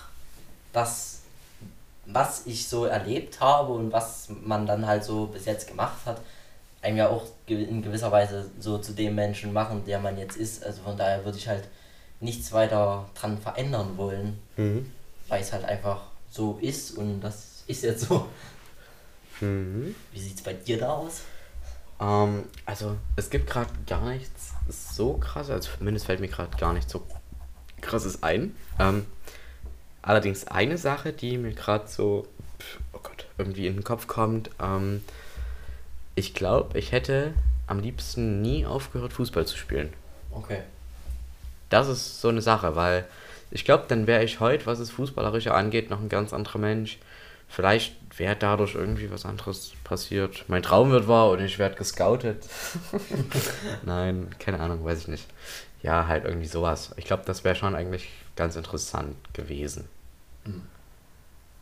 [0.75, 1.21] das,
[2.05, 6.21] was ich so erlebt habe und was man dann halt so bis jetzt gemacht hat,
[6.83, 10.63] einem ja auch in gewisser Weise so zu dem Menschen machen, der man jetzt ist.
[10.63, 11.67] Also von daher würde ich halt
[12.21, 14.91] nichts weiter dran verändern wollen, Mhm.
[15.29, 18.29] weil es halt einfach so ist und das ist jetzt so.
[19.41, 19.95] Mhm.
[20.13, 21.23] Wie sieht's bei dir da aus?
[22.01, 26.73] Ähm, also, es gibt gerade gar nichts so krass, also zumindest fällt mir gerade gar
[26.73, 27.03] nicht so
[27.81, 28.55] krasses ein.
[28.79, 29.07] Ähm,
[30.05, 32.27] allerdings eine Sache, die mir gerade so,
[32.93, 34.51] oh Gott, irgendwie in den Kopf kommt.
[34.61, 35.03] Ähm,
[36.15, 37.33] ich glaube, ich hätte
[37.67, 39.93] am liebsten nie aufgehört, Fußball zu spielen.
[40.31, 40.61] Okay.
[41.71, 43.07] Das ist so eine Sache, weil
[43.51, 46.99] ich glaube, dann wäre ich heute, was das Fußballerische angeht, noch ein ganz anderer Mensch.
[47.49, 50.45] Vielleicht wäre dadurch irgendwie was anderes passiert.
[50.49, 52.45] Mein Traum wird wahr und ich werde gescoutet.
[53.85, 55.27] Nein, keine Ahnung, weiß ich nicht.
[55.83, 56.93] Ja, halt irgendwie sowas.
[56.97, 59.89] Ich glaube, das wäre schon eigentlich ganz interessant gewesen.
[60.45, 60.63] Mhm.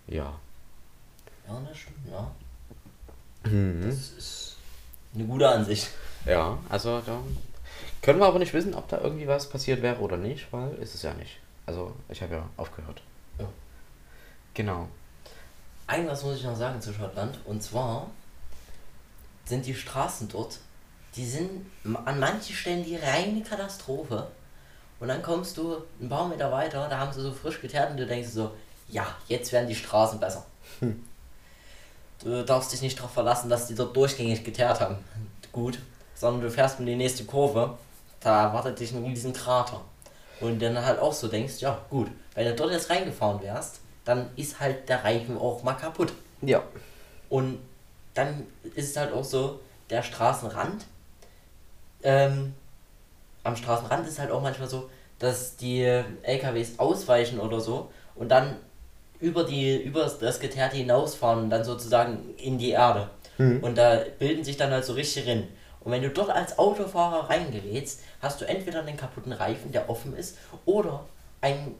[0.06, 0.38] Ja.
[1.46, 2.30] Ja, das stimmt, ja.
[3.50, 3.86] Mhm.
[3.86, 4.56] Das ist
[5.14, 5.88] eine gute Ansicht.
[6.24, 7.18] Ja, also da
[8.00, 10.94] können wir aber nicht wissen, ob da irgendwie was passiert wäre oder nicht, weil ist
[10.94, 11.38] es ja nicht.
[11.66, 13.02] Also ich habe ja aufgehört.
[13.38, 13.48] Ja.
[14.54, 14.88] Genau.
[15.86, 18.08] Ein was muss ich noch sagen zu Schottland und zwar
[19.44, 20.58] sind die Straßen dort,
[21.16, 21.66] die sind
[22.04, 24.28] an manchen Stellen die reine Katastrophe.
[25.00, 27.96] Und dann kommst du ein paar Meter weiter, da haben sie so frisch geteert und
[27.96, 28.52] du denkst so,
[28.92, 30.46] ja, jetzt werden die Straßen besser.
[32.22, 34.98] Du darfst dich nicht darauf verlassen, dass die dort durchgängig geteert haben.
[35.50, 35.80] Gut.
[36.14, 37.76] Sondern du fährst in die nächste Kurve,
[38.20, 39.80] da erwartet dich ein riesen Krater.
[40.40, 44.30] Und dann halt auch so denkst, ja gut, wenn du dort jetzt reingefahren wärst, dann
[44.36, 46.12] ist halt der Reifen auch mal kaputt.
[46.42, 46.62] Ja.
[47.28, 47.58] Und
[48.14, 50.84] dann ist es halt auch so, der Straßenrand,
[52.02, 52.54] ähm,
[53.42, 58.56] am Straßenrand ist halt auch manchmal so, dass die LKWs ausweichen oder so und dann
[59.22, 63.08] über die über das Geteerte hinausfahren und dann sozusagen in die Erde.
[63.62, 65.48] Und da bilden sich dann halt so richtig Rinnen.
[65.80, 70.14] Und wenn du dort als Autofahrer reingerätst, hast du entweder einen kaputten Reifen, der offen
[70.16, 71.04] ist, oder
[71.40, 71.74] ein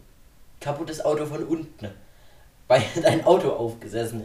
[0.60, 1.88] kaputtes Auto von unten,
[2.68, 4.24] weil dein Auto aufgesessen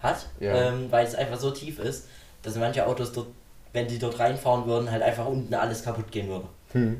[0.00, 0.54] hat, Ja.
[0.68, 2.06] ähm, weil es einfach so tief ist,
[2.42, 3.28] dass manche Autos dort,
[3.72, 6.46] wenn die dort reinfahren würden, halt einfach unten alles kaputt gehen würde.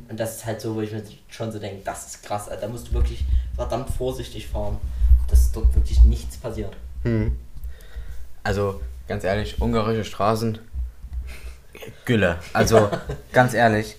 [0.08, 2.62] Und das ist halt so, wo ich mir schon so denke, das ist krass, Alter.
[2.62, 4.78] da musst du wirklich verdammt vorsichtig fahren,
[5.28, 6.76] dass dort wirklich nichts passiert.
[7.02, 7.36] Hm.
[8.42, 10.58] Also, ganz ehrlich, ungarische Straßen,
[12.04, 12.38] Gülle.
[12.52, 12.90] Also,
[13.32, 13.96] ganz ehrlich,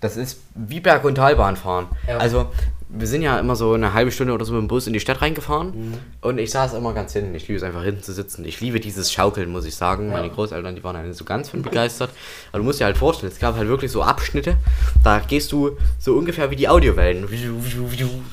[0.00, 1.88] das ist wie Berg- und Talbahn fahren.
[2.06, 2.18] Ja.
[2.18, 2.50] Also,
[2.88, 5.00] wir sind ja immer so eine halbe Stunde oder so mit dem Bus in die
[5.00, 7.34] Stadt reingefahren und ich saß immer ganz hinten.
[7.34, 8.44] Ich liebe es einfach hinten zu sitzen.
[8.44, 10.08] Ich liebe dieses Schaukeln, muss ich sagen.
[10.10, 12.10] Meine Großeltern, die waren halt so ganz von begeistert.
[12.52, 14.56] Aber du musst dir halt vorstellen, es gab halt wirklich so Abschnitte,
[15.02, 17.26] da gehst du so ungefähr wie die Audiowellen.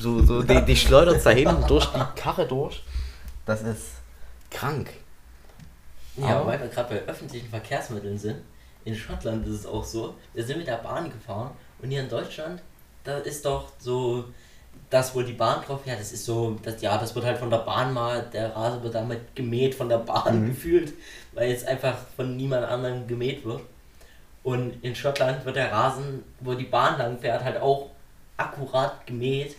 [0.00, 2.82] So, so, die, die schleudert da hinten durch die Karre durch.
[3.46, 3.86] Das ist
[4.50, 4.90] krank.
[6.16, 8.36] Ja, Aber- aber weil wir gerade bei öffentlichen Verkehrsmitteln sind,
[8.84, 11.50] in Schottland ist es auch so, wir sind mit der Bahn gefahren
[11.82, 12.62] und hier in Deutschland,
[13.02, 14.24] da ist doch so,
[14.90, 17.50] das wo die Bahn drauf fährt, das ist so, das, ja, das wird halt von
[17.50, 20.92] der Bahn mal, der Rasen wird damit gemäht von der Bahn gefühlt,
[21.32, 23.62] weil jetzt einfach von niemand anderem gemäht wird.
[24.42, 27.90] Und in Schottland wird der Rasen, wo die Bahn lang fährt, halt auch
[28.36, 29.56] akkurat gemäht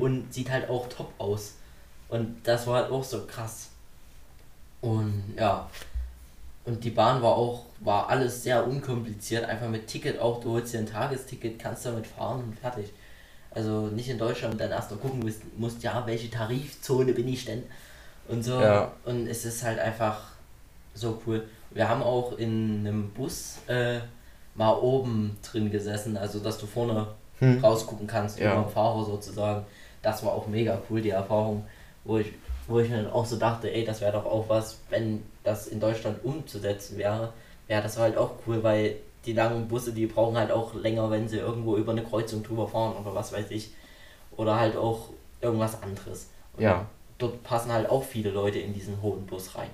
[0.00, 1.54] und sieht halt auch top aus.
[2.08, 3.70] Und das war halt auch so krass.
[4.80, 5.68] Und ja,
[6.64, 10.74] und die Bahn war auch, war alles sehr unkompliziert, einfach mit Ticket auch, du holst
[10.74, 12.92] dir ein Tagesticket, kannst damit fahren und fertig.
[13.50, 17.44] Also nicht in Deutschland dann erst mal gucken musst, musst ja, welche Tarifzone bin ich
[17.44, 17.62] denn?
[18.28, 18.60] Und so.
[18.60, 18.92] Ja.
[19.04, 20.20] Und es ist halt einfach
[20.94, 21.44] so cool.
[21.70, 24.00] Wir haben auch in einem Bus äh,
[24.54, 27.06] mal oben drin gesessen, also dass du vorne
[27.40, 27.60] Hm.
[27.64, 28.52] rausgucken kannst, Ja.
[28.52, 29.64] über den Fahrer sozusagen.
[30.02, 31.64] Das war auch mega cool, die Erfahrung,
[32.04, 32.32] wo ich,
[32.66, 35.68] wo ich mir dann auch so dachte, ey, das wäre doch auch was, wenn das
[35.68, 37.32] in Deutschland umzusetzen wäre,
[37.68, 41.28] wäre das halt auch cool, weil die langen Busse, die brauchen halt auch länger, wenn
[41.28, 43.70] sie irgendwo über eine Kreuzung drüber fahren oder was weiß ich.
[44.36, 46.30] Oder halt auch irgendwas anderes.
[46.56, 46.86] Und Ja.
[47.18, 49.70] Dort passen halt auch viele Leute in diesen hohen Bus rein.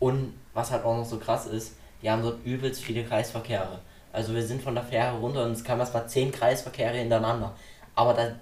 [0.00, 3.78] Und was halt auch noch so krass ist, die haben dort übelst viele Kreisverkehre.
[4.12, 7.54] Also wir sind von der Fähre runter und es kamen erst mal zehn Kreisverkehre hintereinander.
[7.94, 8.32] Aber da,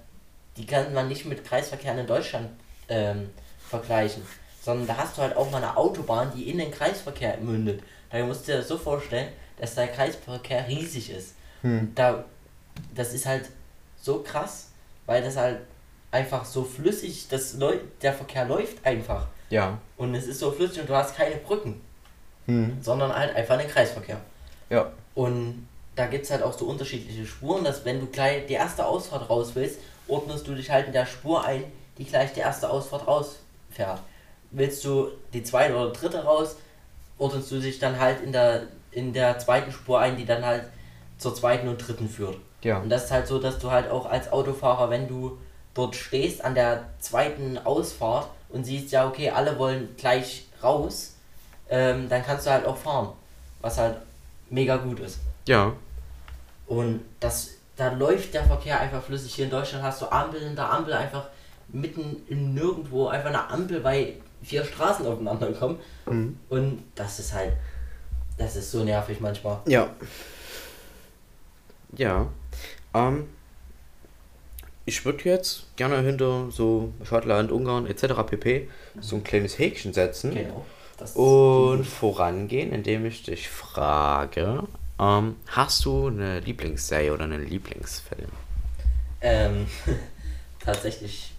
[0.56, 2.48] die kann man nicht mit Kreisverkehren in Deutschland
[2.88, 4.22] ähm, vergleichen.
[4.62, 7.82] Sondern da hast du halt auch mal eine Autobahn, die in den Kreisverkehr mündet.
[8.10, 11.34] Da musst du dir das so vorstellen, dass der Kreisverkehr riesig ist.
[11.62, 12.24] Und Da,
[12.94, 13.48] das ist halt
[14.00, 14.68] so krass,
[15.06, 15.60] weil das halt
[16.10, 19.26] einfach so flüssig, das läu- der Verkehr läuft einfach.
[19.50, 19.78] Ja.
[19.96, 21.80] Und es ist so flüssig und du hast keine Brücken,
[22.46, 22.78] Hm.
[22.80, 24.20] sondern halt einfach einen Kreisverkehr.
[24.70, 24.90] Ja.
[25.14, 28.84] Und da gibt es halt auch so unterschiedliche Spuren, dass wenn du gleich die erste
[28.86, 31.64] Ausfahrt raus willst, ordnest du dich halt in der Spur ein,
[31.98, 34.00] die gleich die erste Ausfahrt rausfährt.
[34.50, 36.56] Willst du die zweite oder dritte raus,
[37.18, 38.64] ordnest du dich dann halt in der,
[38.96, 40.64] in der zweiten Spur ein, die dann halt
[41.18, 42.38] zur zweiten und dritten führt.
[42.62, 42.78] Ja.
[42.78, 45.38] Und das ist halt so, dass du halt auch als Autofahrer, wenn du
[45.74, 51.14] dort stehst an der zweiten Ausfahrt und siehst, ja, okay, alle wollen gleich raus,
[51.68, 53.10] ähm, dann kannst du halt auch fahren.
[53.60, 53.98] Was halt
[54.48, 55.18] mega gut ist.
[55.46, 55.74] Ja.
[56.66, 59.34] Und das, da läuft der Verkehr einfach flüssig.
[59.34, 61.26] Hier in Deutschland hast du Ampel in der Ampel einfach
[61.68, 65.78] mitten in nirgendwo einfach eine Ampel, weil vier Straßen aufeinander kommen.
[66.06, 66.38] Mhm.
[66.48, 67.52] Und das ist halt,
[68.36, 69.60] das ist so nervig manchmal.
[69.66, 69.90] Ja.
[71.96, 72.28] Ja.
[72.94, 73.28] Ähm,
[74.84, 78.22] ich würde jetzt gerne hinter so Schottland, Ungarn etc.
[78.26, 78.68] pp.
[79.00, 80.64] so ein kleines Häkchen setzen Genau.
[81.14, 84.62] Und vorangehen, indem ich dich frage,
[84.98, 88.30] ähm, hast du eine Lieblingsserie oder einen Lieblingsfilm?
[89.20, 89.66] Ähm,
[90.64, 91.32] tatsächlich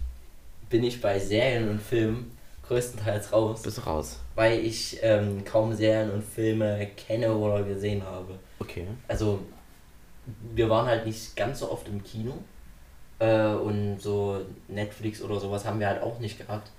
[0.70, 2.37] bin ich bei Serien und Filmen
[2.68, 4.18] größtenteils raus, Bist du raus?
[4.34, 8.38] weil ich ähm, kaum Serien und Filme kenne oder gesehen habe.
[8.60, 8.86] Okay.
[9.08, 9.40] Also,
[10.54, 12.34] wir waren halt nicht ganz so oft im Kino
[13.18, 16.70] äh, und so Netflix oder sowas haben wir halt auch nicht gehabt.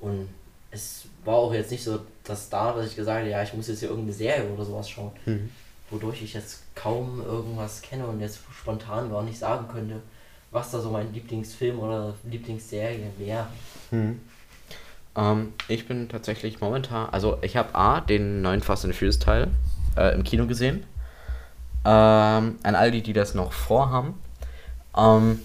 [0.00, 0.28] Und
[0.70, 3.68] es war auch jetzt nicht so, dass da, dass ich gesagt habe, ja, ich muss
[3.68, 5.12] jetzt hier irgendeine Serie oder sowas schauen.
[5.26, 5.50] Mhm.
[5.90, 10.00] Wodurch ich jetzt kaum irgendwas kenne und jetzt spontan gar nicht sagen könnte,
[10.52, 13.46] was da so mein Lieblingsfilm oder Lieblingsserie wäre.
[13.90, 14.20] Hm.
[15.16, 19.48] Ähm, ich bin tatsächlich momentan, also ich habe A, den neuen Fast and Furious Teil
[19.96, 20.84] äh, im Kino gesehen.
[21.84, 24.14] Ähm, an all die, die das noch vorhaben.
[24.96, 25.40] Ähm,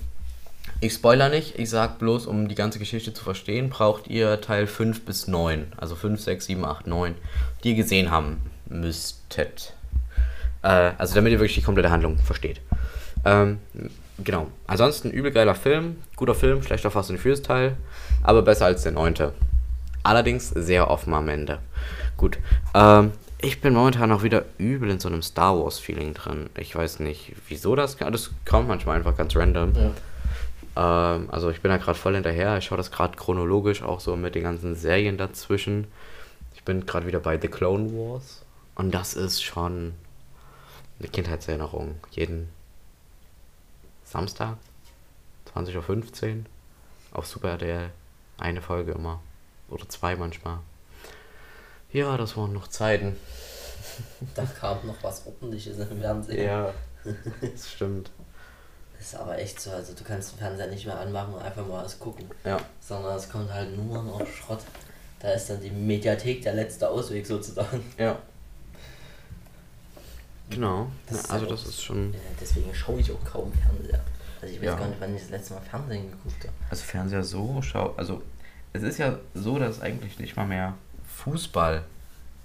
[0.82, 4.68] ich spoiler nicht, ich sag bloß, um die ganze Geschichte zu verstehen, braucht ihr Teil
[4.68, 7.16] 5 bis 9, also 5, 6, 7, 8, 9,
[7.64, 9.74] die ihr gesehen haben müsstet.
[10.62, 12.60] Äh, also damit ihr wirklich die komplette Handlung versteht.
[13.24, 13.60] Ähm,
[14.24, 14.48] genau.
[14.68, 17.78] Ansonsten übel geiler Film, guter Film, schlechter Fast and Furious Teil,
[18.22, 19.34] aber besser als der neunte.
[20.06, 21.58] Allerdings sehr offen am Ende.
[22.16, 22.38] Gut.
[22.76, 26.52] Ähm, ich bin momentan auch wieder übel in so einem Star Wars Feeling drin.
[26.58, 29.74] Ich weiß nicht, wieso das Das kommt manchmal einfach ganz random.
[29.74, 31.16] Ja.
[31.16, 32.56] Ähm, also ich bin da gerade voll hinterher.
[32.60, 35.88] Ich schaue das gerade chronologisch auch so mit den ganzen Serien dazwischen.
[36.54, 38.44] Ich bin gerade wieder bei The Clone Wars.
[38.76, 39.94] Und das ist schon
[41.00, 41.96] eine Kindheitserinnerung.
[42.12, 42.50] Jeden
[44.04, 44.58] Samstag,
[45.56, 46.44] 20.15 Uhr,
[47.12, 47.90] auf Super RTL.
[48.38, 49.20] Eine Folge immer.
[49.70, 50.60] Oder zwei manchmal.
[51.92, 53.16] Ja, das waren noch Zeiten.
[54.36, 56.46] Da kam noch was Ordentliches im Fernsehen.
[56.46, 56.74] Ja,
[57.42, 58.12] das stimmt.
[58.98, 61.66] Das ist aber echt so, also du kannst den Fernseher nicht mehr anmachen und einfach
[61.66, 62.26] mal was gucken.
[62.44, 62.60] Ja.
[62.82, 64.62] Sondern es kommt halt nur noch Schrott.
[65.20, 67.84] Da ist dann die Mediathek der letzte Ausweg sozusagen.
[67.98, 68.18] Ja.
[70.50, 70.88] Genau.
[71.10, 72.14] Das ja, also das ist schon.
[72.40, 74.02] Deswegen schaue ich auch kaum Fernseher.
[74.42, 74.76] Also ich weiß Ja.
[74.76, 76.54] gar nicht, wann ich das letzte Mal Fernsehen geguckt habe.
[76.70, 77.94] Also Fernseher so schau.
[77.98, 78.22] Also
[78.76, 80.74] es ist ja so, dass eigentlich nicht mal mehr
[81.18, 81.84] Fußball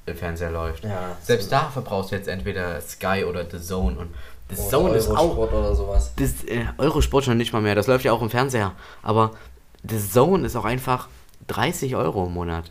[0.07, 0.85] im Fernseher läuft.
[0.85, 4.09] Ja, Selbst da verbrauchst du jetzt entweder Sky oder The Zone und
[4.49, 5.19] The Oder Zone ist auch.
[5.37, 6.12] Eurosport oder sowas.
[6.16, 7.75] Das äh, Eurosport schon nicht mal mehr.
[7.75, 8.73] Das läuft ja auch im Fernseher.
[9.03, 9.33] Aber
[9.88, 11.09] The Zone ist auch einfach
[11.47, 12.71] 30 Euro im Monat.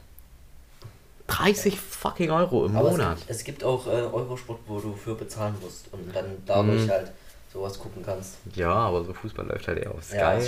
[1.28, 3.14] 30 fucking Euro im Aber Monat.
[3.14, 6.86] es gibt, es gibt auch äh, Eurosport, wo du für bezahlen musst und dann dadurch
[6.86, 6.90] Mhm.
[6.90, 7.12] halt
[7.60, 8.38] sowas gucken kannst.
[8.56, 10.18] Ja, aber so Fußball läuft halt eher auf Sky.
[10.18, 10.40] Ja.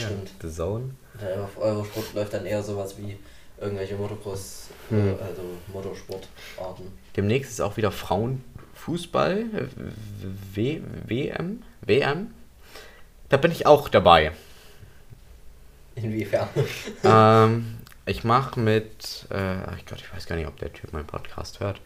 [0.41, 0.91] The Zone.
[1.19, 3.17] Und auf Eurosport läuft dann eher sowas wie
[3.60, 5.10] irgendwelche Motocross, Hm.
[5.10, 6.88] äh, also Motorsportarten.
[7.15, 9.65] Demnächst ist auch wieder Frauenfußball, äh,
[10.54, 12.34] w WM, WM.
[13.30, 14.32] Da bin ich auch dabei.
[15.95, 16.47] Inwiefern?
[17.04, 21.06] ähm, ich mache mit, äh, ach Gott, ich weiß gar nicht, ob der Typ meinen
[21.08, 21.82] Podcast hört.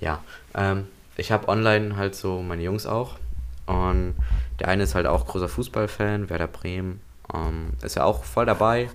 [0.00, 0.22] Ja,
[0.54, 0.86] ähm,
[1.16, 3.16] ich habe online halt so meine Jungs auch.
[3.66, 4.14] Und
[4.60, 7.00] der eine ist halt auch großer Fußballfan, Werder Bremen.
[7.34, 8.88] Ähm, ist ja auch voll dabei.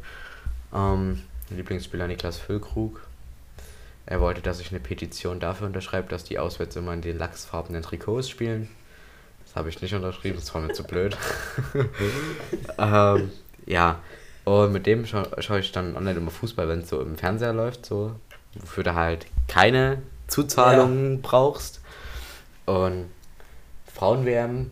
[0.73, 3.01] Ähm, Lieblingsspieler Niklas Füllkrug.
[4.05, 7.83] Er wollte, dass ich eine Petition dafür unterschreibe, dass die auswärts immer in den lachsfarbenen
[7.83, 8.69] Trikots spielen.
[9.45, 11.17] Das habe ich nicht unterschrieben, das war mir zu blöd.
[12.77, 13.31] ähm,
[13.65, 13.99] ja,
[14.45, 17.53] und mit dem scha schaue ich dann online immer Fußball, wenn es so im Fernseher
[17.53, 18.15] läuft, so,
[18.55, 21.81] wofür du halt keine Zuzahlungen brauchst.
[22.65, 23.09] Und
[24.01, 24.71] Frauen-WM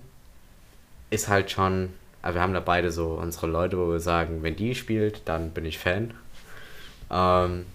[1.12, 4.56] ist halt schon, aber wir haben da beide so unsere Leute, wo wir sagen, wenn
[4.56, 6.15] die spielt, dann bin ich Fan.
[7.12, 7.68] Ähm,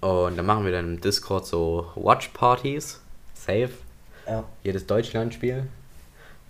[0.00, 3.00] und dann machen wir dann im Discord so Watch-Partys,
[3.34, 3.70] safe,
[4.28, 4.44] ja.
[4.62, 5.66] jedes Deutschland-Spiel.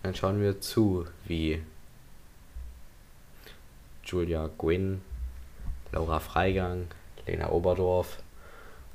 [0.02, 1.62] Dann schauen wir zu, wie
[4.04, 5.00] Julia Gwynn,
[5.92, 6.88] Laura Freigang,
[7.26, 8.18] Lena Oberdorf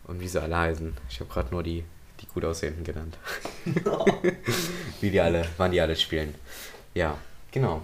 [0.03, 0.95] und wie sie alle heißen.
[1.09, 1.98] Ich habe gerade nur die, die
[2.39, 3.17] gut aussehenden genannt.
[5.01, 6.33] wie die alle, wann die alle spielen.
[6.93, 7.17] Ja,
[7.51, 7.81] genau.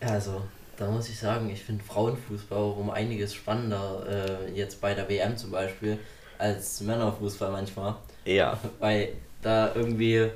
[0.00, 0.42] Also,
[0.76, 5.08] da muss ich sagen, ich finde Frauenfußball auch um einiges spannender, äh, jetzt bei der
[5.08, 5.98] WM zum Beispiel,
[6.38, 7.96] als Männerfußball manchmal.
[8.24, 8.58] Ja.
[8.78, 9.10] Weil
[9.42, 10.30] da irgendwie,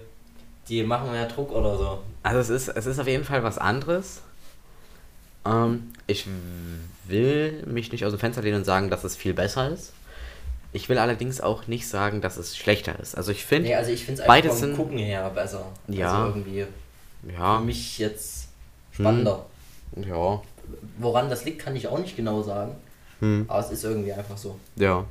[0.68, 2.02] die machen mehr Druck oder so.
[2.22, 4.22] Also es ist, es ist auf jeden Fall was anderes.
[5.46, 6.26] Ähm, ich
[7.06, 9.92] will mich nicht aus dem Fenster lehnen und sagen, dass es viel besser ist.
[10.74, 13.14] Ich will allerdings auch nicht sagen, dass es schlechter ist.
[13.16, 15.64] Also ich finde, Nee, also ich finde es einfach vom Gucken her besser.
[15.88, 16.12] Ja.
[16.24, 16.66] Also irgendwie
[17.32, 18.48] ja, für mich jetzt
[18.92, 19.46] spannender.
[19.96, 20.42] ja,
[20.98, 22.74] Woran das liegt, kann ich auch nicht genau sagen.
[23.20, 24.58] hm, Aber es ist irgendwie einfach so.
[24.76, 25.04] ja.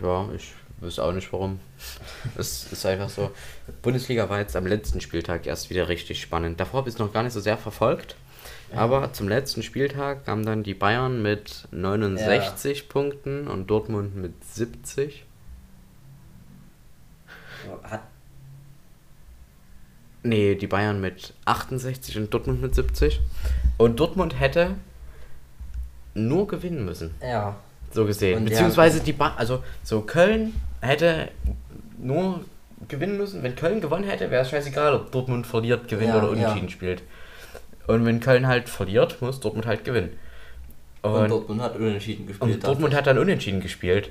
[0.00, 1.60] Ja, ich weiß auch nicht warum.
[2.36, 3.30] es ist einfach so.
[3.82, 6.58] Bundesliga war jetzt am letzten Spieltag erst wieder richtig spannend.
[6.60, 8.16] Davor habe ich es noch gar nicht so sehr verfolgt.
[8.74, 15.24] Aber zum letzten Spieltag kamen dann die Bayern mit 69 Punkten und Dortmund mit 70.
[17.84, 18.02] Hat,
[20.24, 23.20] Nee, die Bayern mit 68 und Dortmund mit 70.
[23.76, 24.76] Und Dortmund hätte
[26.14, 27.56] nur gewinnen müssen, ja.
[27.90, 28.38] so gesehen.
[28.38, 31.28] Und ja, Beziehungsweise die ba also so Köln hätte
[31.98, 32.44] nur
[32.88, 33.42] gewinnen müssen.
[33.42, 36.32] Wenn Köln gewonnen hätte, wäre es scheißegal, ob Dortmund verliert, gewinnt Ja, oder ja.
[36.32, 37.02] unentschieden spielt.
[37.86, 40.10] Und wenn Köln halt verliert, muss Dortmund halt gewinnen.
[41.02, 42.54] Und, Und, Dortmund hat unentschieden gespielt.
[42.54, 44.10] und Dortmund hat dann unentschieden gespielt.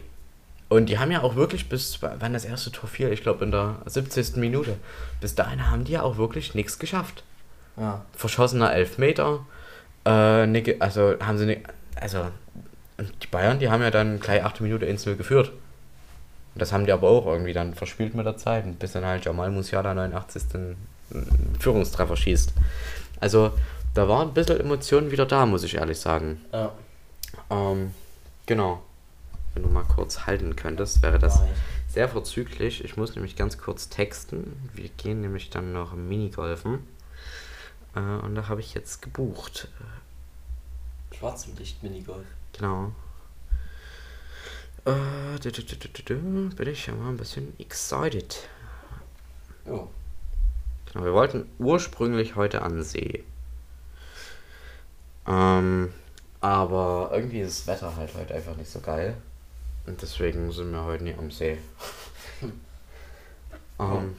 [0.67, 3.51] Und die haben ja auch wirklich bis, wann das erste Tor fiel, ich glaube in
[3.51, 4.37] der 70.
[4.37, 4.75] Minute,
[5.19, 7.23] bis dahin haben die ja auch wirklich nichts geschafft.
[7.77, 8.05] Ja.
[8.13, 9.45] verschossener Elfmeter.
[10.05, 11.61] Äh, ne, also haben sie ne,
[11.95, 12.27] also
[13.21, 15.51] die Bayern, die haben ja dann gleich 8 Minuten 1-0 geführt.
[16.53, 19.05] Und das haben die aber auch irgendwie dann verspielt mit der Zeit, und bis dann
[19.05, 20.43] halt Jamal Musiala 89.
[20.53, 20.77] einen
[21.59, 22.53] Führungstreffer schießt.
[23.21, 23.53] Also
[23.93, 26.41] da war ein bisschen Emotionen wieder da, muss ich ehrlich sagen.
[26.51, 26.73] Ja.
[27.49, 27.93] Ähm,
[28.45, 28.81] genau.
[29.53, 31.41] Wenn du mal kurz halten könntest, wäre das
[31.89, 32.83] sehr vorzüglich.
[32.83, 34.69] Ich muss nämlich ganz kurz texten.
[34.73, 36.87] Wir gehen nämlich dann noch Minigolfen.
[37.95, 39.67] Äh, und da habe ich jetzt gebucht.
[41.17, 42.25] Schwarzem Licht Minigolf.
[42.53, 42.93] Genau.
[44.85, 48.47] Äh, bin ich ja mal ein bisschen excited.
[49.65, 49.89] Jo.
[50.91, 53.23] Genau, wir wollten ursprünglich heute an See.
[55.27, 55.93] Ähm,
[56.41, 59.15] aber irgendwie ist das Wetter halt heute einfach nicht so geil.
[59.85, 61.57] Und deswegen sind wir heute nie am See.
[63.79, 64.15] ähm,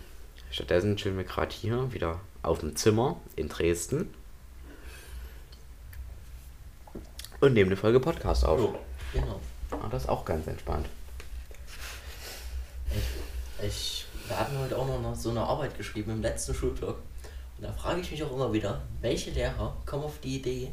[0.51, 4.13] stattdessen chillen wir gerade hier wieder auf dem Zimmer in Dresden.
[7.41, 8.61] Und nehmen eine Folge Podcast auf.
[8.61, 8.79] Jo.
[9.13, 9.41] Genau.
[9.73, 10.87] Ah, das ist auch ganz entspannt.
[13.63, 16.97] Ich, wir hatten heute auch noch so eine Arbeit geschrieben im letzten Schulblock.
[17.59, 20.73] Und da frage ich mich auch immer wieder, welche Lehrer kommen auf die Idee,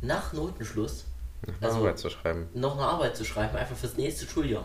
[0.00, 1.04] nach Notenschluss
[1.46, 2.48] Also, Also- Arbeit zu schreiben.
[2.54, 4.64] noch eine Arbeit zu schreiben, einfach fürs nächste Schuljahr.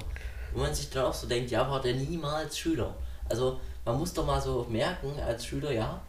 [0.54, 2.93] Und man sich dann auch so denkt, ja, war der niemals Schüler.
[3.30, 6.00] Also man muss doch mal so merken als Schüler, ja,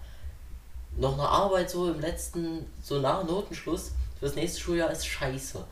[0.97, 5.65] noch eine Arbeit so im letzten, so nach Notenschluss fürs nächste Schuljahr ist scheiße.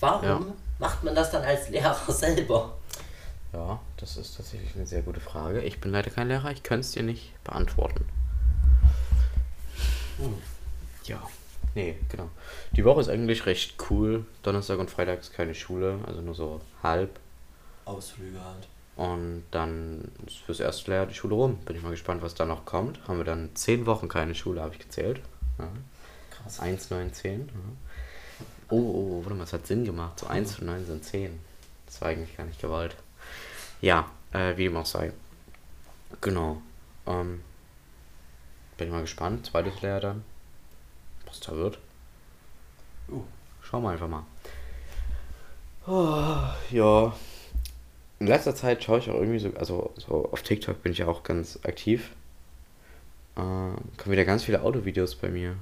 [0.00, 0.40] Warum Ja.
[0.78, 2.76] macht man das dann als Lehrer selber?
[3.52, 5.62] Ja, das ist tatsächlich eine sehr gute Frage.
[5.62, 8.04] Ich bin leider kein Lehrer, ich könnte es dir nicht beantworten.
[10.18, 10.34] Hm.
[11.04, 11.20] Ja,
[11.74, 12.28] nee, genau.
[12.72, 14.24] Die Woche ist eigentlich recht cool.
[14.42, 17.18] Donnerstag und Freitag ist keine Schule, also nur so halb.
[17.84, 18.68] Ausflüge halt.
[18.96, 21.56] Und dann ist fürs erste Lehrjahr die Schule rum.
[21.64, 23.00] Bin ich mal gespannt, was da noch kommt.
[23.08, 25.20] Haben wir dann zehn Wochen keine Schule, habe ich gezählt.
[25.58, 25.68] Ja.
[26.30, 26.60] Krass.
[26.60, 27.40] 1, 9, 10.
[27.40, 27.54] Ja.
[28.68, 30.20] Oh, oh, warte mal, es hat Sinn gemacht.
[30.20, 31.38] So 1 und 9 sind 10.
[31.86, 32.94] Das war eigentlich gar nicht gewollt.
[33.80, 35.12] Ja, äh, wie dem auch sei.
[36.20, 36.60] Genau.
[37.06, 37.42] Ähm,
[38.76, 39.46] bin ich mal gespannt.
[39.46, 40.24] Zweites Lehrjahr dann.
[41.26, 41.78] Was da wird.
[43.08, 43.22] Uh.
[43.62, 44.24] Schauen wir einfach mal.
[45.86, 47.14] Oh, ja.
[48.18, 51.06] In letzter Zeit schaue ich auch irgendwie so, also so auf TikTok bin ich ja
[51.06, 52.10] auch ganz aktiv.
[53.36, 55.56] Äh, kommen wieder ganz viele Autovideos bei mir.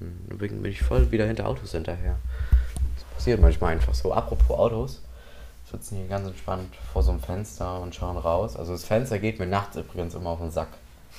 [0.00, 2.18] Hm, Deswegen bin ich voll wieder hinter Autos hinterher.
[2.96, 4.12] Das passiert manchmal einfach so.
[4.12, 5.02] Apropos Autos.
[5.76, 8.56] Wir sitzen hier ganz entspannt vor so einem Fenster und schauen raus.
[8.56, 10.68] Also das Fenster geht mir nachts übrigens immer auf den Sack.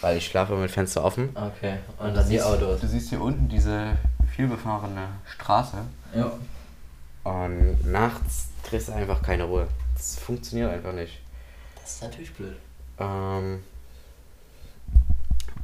[0.01, 1.29] Weil ich schlafe mit Fenster offen.
[1.35, 2.81] Okay, und dann die Autos.
[2.81, 3.95] Du siehst hier unten diese
[4.35, 5.77] vielbefahrene Straße.
[6.15, 6.31] Ja.
[7.23, 9.67] Und nachts kriegst du einfach keine Ruhe.
[9.95, 11.19] Das funktioniert einfach nicht.
[11.79, 12.57] Das ist natürlich blöd.
[12.97, 13.63] Ähm,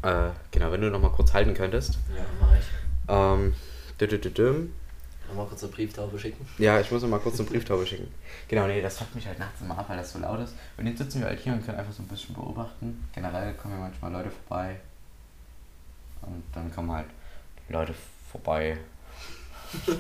[0.03, 1.97] äh, genau, wenn du noch mal kurz halten könntest.
[2.15, 2.65] Ja, mach ich.
[3.07, 3.55] Ähm,
[3.99, 4.67] dü -dü -dü
[5.33, 5.37] -düm.
[5.37, 6.45] Kann mal kurz eine Brieftaube schicken.
[6.57, 8.07] Ja, ich muss mal kurz eine Brieftaube schicken.
[8.47, 10.53] Genau, nee, das fuckt mich halt nachts immer ab, weil das so laut ist.
[10.77, 13.03] Und jetzt sitzen wir halt hier und können einfach so ein bisschen beobachten.
[13.13, 14.79] Generell kommen ja manchmal Leute vorbei.
[16.21, 17.07] Und dann kommen halt
[17.69, 17.93] Leute
[18.31, 18.77] vorbei.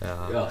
[0.00, 0.30] ja.
[0.30, 0.50] Ja.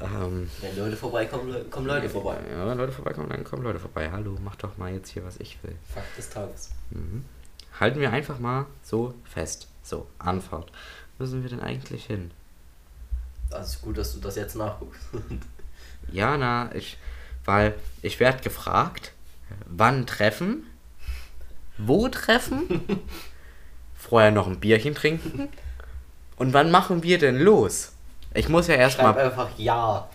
[0.00, 2.38] Ähm, Wenn Leute vorbeikommen, kommen Leute vorbei.
[2.50, 4.10] Ja, wenn Leute vorbeikommen, dann kommen Leute vorbei.
[4.10, 5.76] Hallo, mach doch mal jetzt hier, was ich will.
[5.94, 6.70] Fakt des Tages.
[6.90, 7.26] Mhm.
[7.78, 9.68] Halten wir einfach mal so fest.
[9.82, 10.70] So, Anfahrt.
[11.20, 12.30] Müssen wir denn eigentlich hin?
[13.50, 15.02] Also ist gut, dass du das jetzt nachguckst.
[16.12, 16.96] Ja, na, ich,
[17.44, 19.12] weil ich werde gefragt,
[19.66, 20.64] wann treffen,
[21.78, 22.80] wo treffen,
[23.94, 25.48] vorher noch ein Bierchen trinken
[26.36, 27.92] und wann machen wir denn los?
[28.32, 30.08] Ich muss ja erstmal, einfach ja.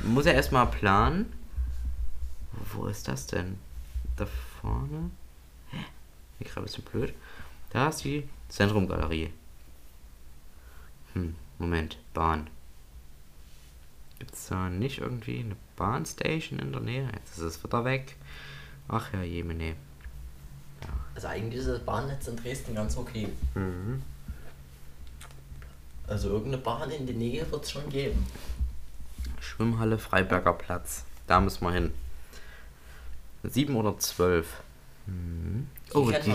[0.00, 1.32] muss ja erstmal planen.
[2.74, 3.56] Wo ist das denn?
[4.16, 4.26] Da
[4.60, 5.10] vorne?
[5.70, 5.78] Hä?
[6.38, 7.14] Hier gerade ein bisschen blöd.
[7.70, 9.32] Da ist die Zentrumgalerie.
[11.14, 12.48] Hm, Moment, Bahn.
[14.18, 17.08] Gibt es da nicht irgendwie eine Bahnstation in der Nähe?
[17.14, 18.16] Jetzt ist es wieder weg.
[18.88, 19.76] Ach ja, Jemine.
[21.14, 23.28] Also eigentlich ist das Bahnnetz in Dresden ganz okay.
[23.54, 24.02] Mhm.
[26.06, 28.26] Also irgendeine Bahn in der Nähe wird es schon geben.
[29.40, 31.04] Schwimmhalle Freiberger Platz.
[31.26, 31.92] Da müssen wir hin.
[33.42, 34.62] Sieben oder zwölf?
[35.06, 35.68] Mhm.
[35.88, 36.34] Die Oh, die,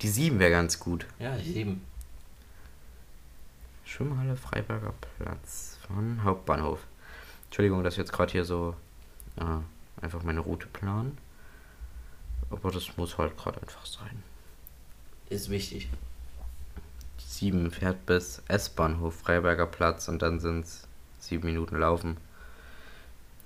[0.00, 1.06] die sieben wäre ganz gut.
[1.18, 1.82] Ja, die sieben.
[3.90, 6.86] Schwimmhalle Freiberger Platz von Hauptbahnhof.
[7.46, 8.76] Entschuldigung, dass ich jetzt gerade hier so
[9.36, 9.44] äh,
[10.00, 11.18] einfach meine Route plan.
[12.50, 14.22] Aber das muss halt gerade einfach sein.
[15.28, 15.88] Ist wichtig.
[17.18, 20.86] 7 fährt bis S-Bahnhof Freiberger Platz und dann sind es
[21.18, 22.16] 7 Minuten laufen.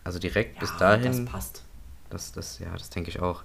[0.05, 1.25] Also direkt bis dahin.
[1.25, 1.65] Das passt.
[2.11, 3.45] Das, das, ja, das denke ich auch.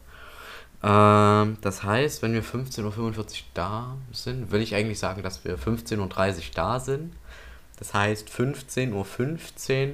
[0.82, 5.58] Ähm, das heißt, wenn wir 15.45 Uhr da sind, will ich eigentlich sagen, dass wir
[5.58, 7.14] 15.30 Uhr da sind.
[7.78, 9.94] Das heißt, 15.15 Uhr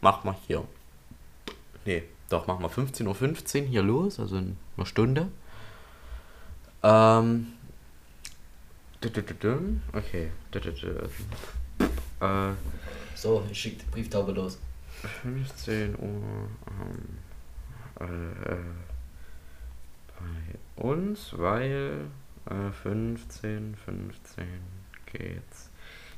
[0.00, 0.64] machen wir hier.
[1.84, 5.28] Nee, doch, machen wir 15.15 Uhr hier los, also in einer Stunde.
[6.82, 7.52] Ähm.
[9.92, 10.30] Okay.
[12.20, 12.52] Äh,
[13.14, 14.58] So, ich schicke die Brieftaube los.
[15.22, 16.48] 15 Uhr
[16.80, 17.18] ähm,
[18.00, 18.56] äh, äh,
[20.84, 22.08] uns, weil
[22.46, 24.46] äh, 15, 15
[25.06, 25.70] geht's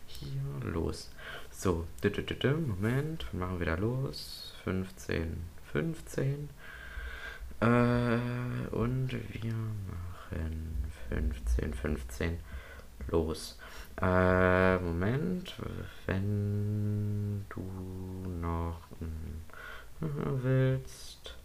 [0.07, 0.43] hier
[0.73, 1.11] los.
[1.51, 1.87] So,
[2.67, 4.55] Moment, wir machen wieder los.
[4.65, 5.37] 15,
[5.73, 6.49] 15.
[7.61, 7.67] Äh,
[8.73, 12.39] und wir machen 15, 15
[13.09, 13.59] los.
[14.01, 15.55] Äh, Moment,
[16.07, 17.63] wenn du
[18.41, 21.37] noch mm, willst,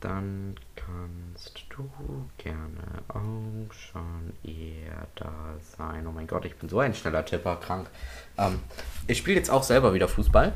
[0.00, 0.56] dann
[0.86, 1.90] kannst du
[2.38, 6.06] gerne auch schon eher da sein.
[6.06, 7.88] Oh mein Gott, ich bin so ein schneller Tipper, krank.
[8.38, 8.60] Ähm,
[9.06, 10.52] ich spiele jetzt auch selber wieder Fußball.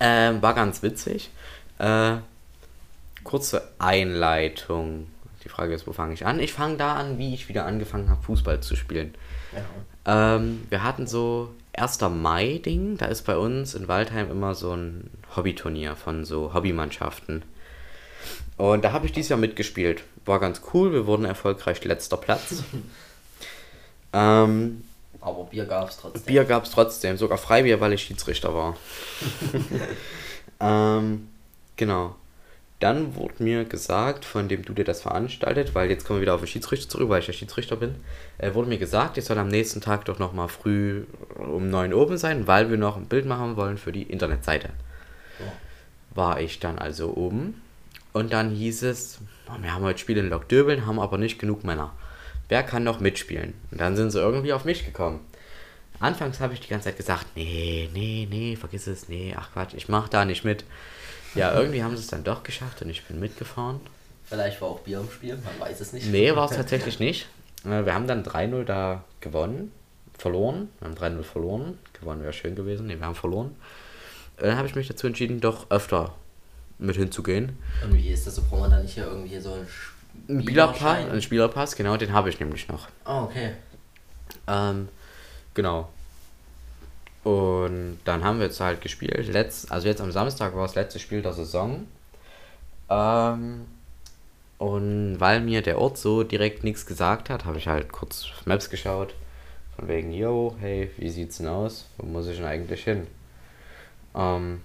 [0.00, 1.30] Ähm, war ganz witzig.
[1.78, 2.16] Äh,
[3.24, 5.08] kurze Einleitung.
[5.44, 6.40] Die Frage ist, wo fange ich an?
[6.40, 9.14] Ich fange da an, wie ich wieder angefangen habe, Fußball zu spielen.
[10.04, 10.36] Ja.
[10.36, 12.00] Ähm, wir hatten so 1.
[12.00, 12.96] Mai-Ding.
[12.96, 17.42] Da ist bei uns in Waldheim immer so ein Hobbyturnier von so Hobbymannschaften.
[18.56, 20.04] Und da habe ich dieses Jahr mitgespielt.
[20.24, 20.92] War ganz cool.
[20.92, 22.62] Wir wurden erfolgreich letzter Platz.
[24.12, 24.84] ähm,
[25.20, 26.22] Aber Bier gab es trotzdem.
[26.24, 28.76] Bier gab es trotzdem, sogar Freibier, weil ich Schiedsrichter war.
[30.60, 31.28] ähm,
[31.76, 32.16] genau.
[32.80, 36.34] Dann wurde mir gesagt, von dem du dir das veranstaltet, weil jetzt kommen wir wieder
[36.34, 37.94] auf den Schiedsrichter zurück, weil ich ja Schiedsrichter bin,
[38.36, 41.04] äh, wurde mir gesagt, ich soll am nächsten Tag doch nochmal früh
[41.36, 44.68] um 9 oben sein, weil wir noch ein Bild machen wollen für die Internetseite.
[45.38, 45.52] Ja.
[46.14, 47.62] War ich dann also oben
[48.16, 51.64] und dann hieß es, "Oh, wir haben heute Spiel in Lokdöbeln, haben aber nicht genug
[51.64, 51.92] Männer.
[52.48, 53.54] Wer kann noch mitspielen?
[53.70, 55.20] Und dann sind sie irgendwie auf mich gekommen.
[55.98, 59.74] Anfangs habe ich die ganze Zeit gesagt, nee, nee, nee, vergiss es, nee, ach Quatsch,
[59.74, 60.64] ich mach da nicht mit.
[61.34, 63.80] Ja, irgendwie haben sie es dann doch geschafft und ich bin mitgefahren.
[64.24, 66.06] Vielleicht war auch Bier im Spiel, man weiß es nicht.
[66.08, 67.26] Nee, war es tatsächlich nicht.
[67.64, 69.72] Äh, Wir haben dann 3-0 da gewonnen,
[70.18, 70.68] verloren.
[70.80, 71.78] Wir haben 3-0 verloren.
[71.98, 72.86] Gewonnen wäre schön gewesen.
[72.86, 73.54] Nee, wir haben verloren.
[74.38, 76.14] Äh, Dann habe ich mich dazu entschieden, doch öfter
[76.78, 77.56] mit hinzugehen.
[77.82, 78.42] Und wie ist das so?
[78.42, 79.66] Braucht man da nicht hier irgendwie so einen
[80.28, 81.10] Ein Spielerpass, Spielerschein?
[81.10, 82.88] ein Spielerpass, genau, den habe ich nämlich noch.
[83.04, 83.52] Ah, okay.
[84.46, 84.88] Ähm,
[85.54, 85.88] genau.
[87.24, 89.26] Und dann haben wir jetzt halt gespielt.
[89.28, 91.86] Letzt, also jetzt am Samstag war das letzte Spiel der Saison.
[92.88, 93.66] Ähm,
[94.58, 98.46] und weil mir der Ort so direkt nichts gesagt hat, habe ich halt kurz auf
[98.46, 99.14] Maps geschaut.
[99.76, 101.86] Von wegen, yo, hey, wie sieht's denn aus?
[101.98, 103.06] Wo muss ich denn eigentlich hin?
[104.14, 104.62] Ähm,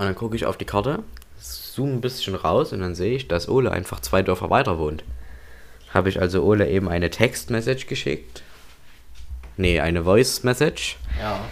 [0.00, 1.00] und dann gucke ich auf die Karte,
[1.38, 5.04] zoome ein bisschen raus und dann sehe ich, dass Ole einfach zwei Dörfer weiter wohnt.
[5.92, 8.42] Habe ich also Ole eben eine Textmessage geschickt.
[9.58, 11.44] Nee, eine Voice Message, Ja.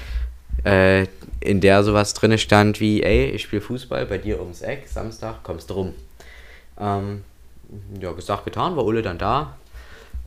[0.64, 1.06] äh,
[1.40, 5.42] in der sowas drin stand wie, ey, ich spiele Fußball bei dir ums Eck, Samstag
[5.42, 5.94] kommst du rum.
[6.80, 7.24] Ähm,
[8.00, 9.58] ja, gesagt, getan, war Ole dann da.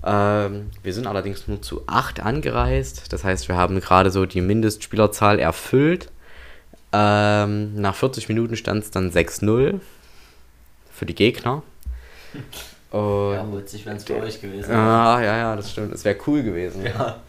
[0.03, 3.11] Ähm, wir sind allerdings nur zu acht angereist.
[3.11, 6.11] Das heißt, wir haben gerade so die Mindestspielerzahl erfüllt.
[6.93, 9.79] Ähm, nach 40 Minuten stand es dann 6-0
[10.93, 11.63] für die Gegner.
[12.91, 14.79] Und Ja, sich, wenn es für euch gewesen wäre.
[14.79, 15.93] Ah, ja, ja, das stimmt.
[15.93, 16.85] Es wäre cool gewesen.
[16.85, 17.21] Ja.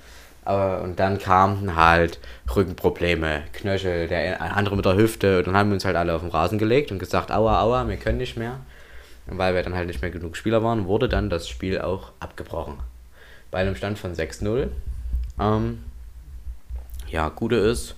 [0.44, 2.18] Aber und dann kamen halt
[2.54, 5.38] Rückenprobleme, Knöchel, der andere mit der Hüfte.
[5.38, 7.86] Und dann haben wir uns halt alle auf den Rasen gelegt und gesagt, aua, aua,
[7.88, 8.58] wir können nicht mehr.
[9.28, 12.10] Und weil wir dann halt nicht mehr genug Spieler waren, wurde dann das Spiel auch
[12.18, 12.78] abgebrochen.
[13.52, 14.68] Bei einem Stand von 6-0.
[15.38, 15.84] Ähm,
[17.08, 17.94] ja, Gute ist,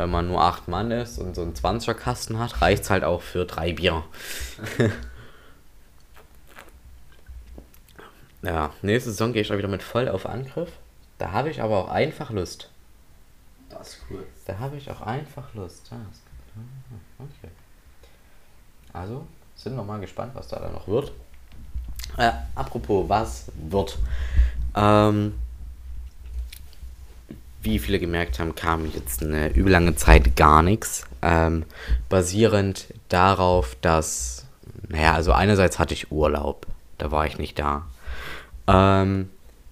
[0.00, 3.04] wenn man nur acht Mann ist und so einen 20er Kasten hat, reicht es halt
[3.04, 4.02] auch für drei Bier.
[8.42, 10.72] ja, nächste Saison gehe ich auch wieder mit voll auf Angriff.
[11.18, 12.70] Da habe ich aber auch einfach Lust.
[13.68, 14.26] Das ist cool.
[14.46, 15.90] Da habe ich auch einfach Lust.
[15.90, 16.00] Gut.
[17.18, 17.52] okay.
[18.94, 21.12] Also, sind wir mal gespannt, was da dann noch wird.
[22.16, 23.98] Äh, apropos, was wird?
[24.74, 25.34] Ähm,
[27.62, 31.04] wie viele gemerkt haben, kam jetzt eine übellange Zeit gar nichts.
[31.22, 31.64] Ähm,
[32.08, 34.46] basierend darauf, dass,
[34.88, 36.66] naja, also einerseits hatte ich Urlaub,
[36.98, 37.82] da war ich nicht da.
[38.66, 39.28] Ähm,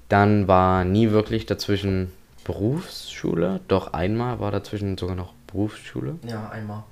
[0.09, 2.12] dann war nie wirklich dazwischen
[2.45, 6.16] Berufsschule, doch einmal war dazwischen sogar noch Berufsschule.
[6.26, 6.82] Ja, einmal.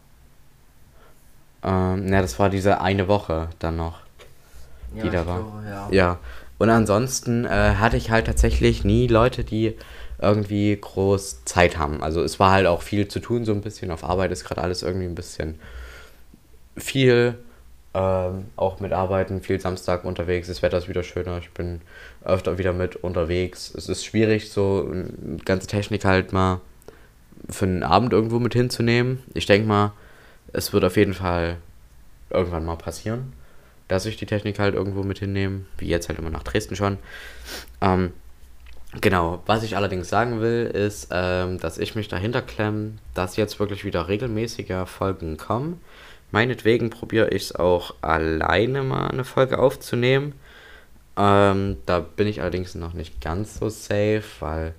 [1.63, 3.99] Ähm, na, das war diese eine Woche dann noch,
[4.95, 5.39] Ja, die da ich war.
[5.41, 5.89] glaube, ja.
[5.91, 6.19] Ja,
[6.59, 9.75] und ansonsten äh, hatte ich halt tatsächlich nie Leute, die
[10.19, 12.03] irgendwie groß Zeit haben.
[12.03, 13.91] Also es war halt auch viel zu tun, so ein bisschen.
[13.91, 15.59] Auf Arbeit ist gerade alles irgendwie ein bisschen
[16.77, 17.37] viel.
[17.95, 20.49] Ähm, auch mit Arbeiten, viel Samstag unterwegs.
[20.49, 21.39] Das Wetter ist wieder schöner.
[21.39, 21.81] Ich bin
[22.25, 23.73] öfter wieder mit unterwegs.
[23.75, 26.61] Es ist schwierig, so eine ganze Technik halt mal
[27.49, 29.23] für einen Abend irgendwo mit hinzunehmen.
[29.35, 29.93] Ich denke mal,
[30.53, 31.57] es wird auf jeden Fall
[32.31, 33.33] irgendwann mal passieren
[33.89, 36.99] dass ich die Technik halt irgendwo mit hinnehme, wie jetzt halt immer nach Dresden schon.
[37.81, 38.13] Ähm,
[39.01, 43.59] genau, was ich allerdings sagen will, ist, ähm, dass ich mich dahinter klemme, dass jetzt
[43.59, 45.81] wirklich wieder regelmäßiger Folgen kommen.
[46.31, 50.35] Meinetwegen probiere ich es auch alleine mal eine Folge aufzunehmen.
[51.17, 54.75] Ähm, da bin ich allerdings noch nicht ganz so safe, weil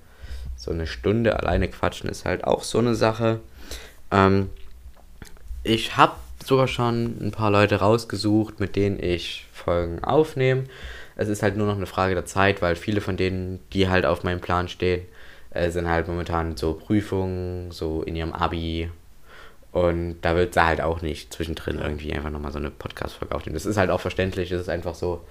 [0.56, 3.40] so eine Stunde alleine quatschen ist halt auch so eine Sache.
[4.12, 4.50] Ähm,
[5.64, 6.16] ich habe
[6.46, 10.66] sogar schon ein paar Leute rausgesucht, mit denen ich Folgen aufnehme.
[11.18, 14.06] Es ist halt nur noch eine Frage der Zeit, weil viele von denen, die halt
[14.06, 15.02] auf meinem Plan stehen,
[15.50, 18.90] äh, sind halt momentan so Prüfungen, so in ihrem Abi.
[19.72, 23.56] Und da wird sie halt auch nicht zwischendrin irgendwie einfach nochmal so eine Podcast-Folge aufnehmen.
[23.56, 25.26] Das ist halt auch verständlich, es ist einfach so,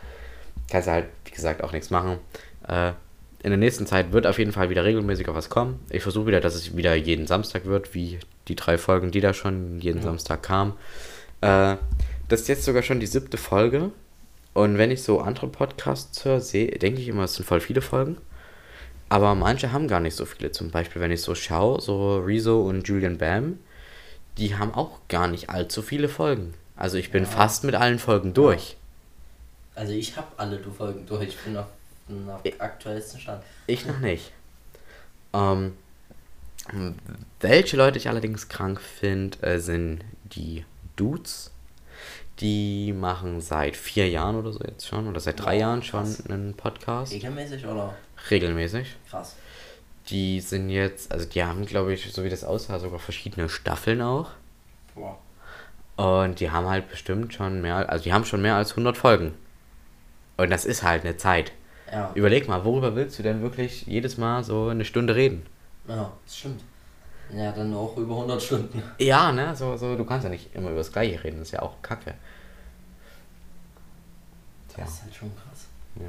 [0.70, 2.18] kannst du halt, wie gesagt, auch nichts machen.
[2.68, 2.92] Äh,
[3.42, 5.78] in der nächsten Zeit wird auf jeden Fall wieder regelmäßiger was kommen.
[5.90, 8.18] Ich versuche wieder, dass es wieder jeden Samstag wird, wie
[8.48, 10.72] die drei Folgen, die da schon jeden Samstag kamen.
[11.42, 11.76] Äh,
[12.28, 13.92] das ist jetzt sogar schon die siebte Folge.
[14.56, 17.82] Und wenn ich so andere Podcasts höre, sehe, denke ich immer, es sind voll viele
[17.82, 18.16] Folgen.
[19.10, 20.50] Aber manche haben gar nicht so viele.
[20.50, 23.58] Zum Beispiel, wenn ich so schaue, so Rezo und Julian Bam,
[24.38, 26.54] die haben auch gar nicht allzu viele Folgen.
[26.74, 27.28] Also ich bin Ja.
[27.28, 28.78] fast mit allen Folgen durch.
[29.74, 31.28] Also ich habe alle du Folgen durch.
[31.28, 31.66] Ich bin auf
[32.08, 33.42] dem aktuellsten Stand.
[33.66, 34.32] Ich noch nicht.
[35.34, 35.72] Ähm,
[37.40, 40.64] welche Leute ich allerdings krank finde, äh, sind die
[40.96, 41.50] Dudes.
[42.40, 46.04] Die machen seit vier Jahren oder so jetzt schon, oder seit drei Wow, Jahren schon
[46.04, 46.26] krass.
[46.28, 47.12] einen Podcast.
[47.12, 47.94] Regelmäßig oder?
[48.30, 48.94] Regelmäßig.
[49.08, 49.36] Krass.
[50.08, 54.02] Die sind jetzt, also die haben, glaube ich, so wie das aussah, sogar verschiedene Staffeln
[54.02, 54.30] auch.
[54.94, 55.18] Boah.
[55.96, 59.34] Und die haben halt bestimmt schon mehr, also die haben schon mehr als 100 Folgen.
[60.36, 61.52] Und das ist halt eine Zeit.
[61.90, 62.10] Ja.
[62.14, 65.46] Überleg mal, worüber willst du denn wirklich jedes Mal so eine Stunde reden?
[65.88, 66.62] Ja, das stimmt.
[67.34, 68.82] Ja, dann auch über 100 Stunden.
[68.98, 71.52] Ja, ne, so, so, du kannst ja nicht immer über das Gleiche reden, das ist
[71.52, 72.14] ja auch Kacke.
[74.68, 75.66] Tja, Das ist halt schon krass.
[75.96, 76.08] ja.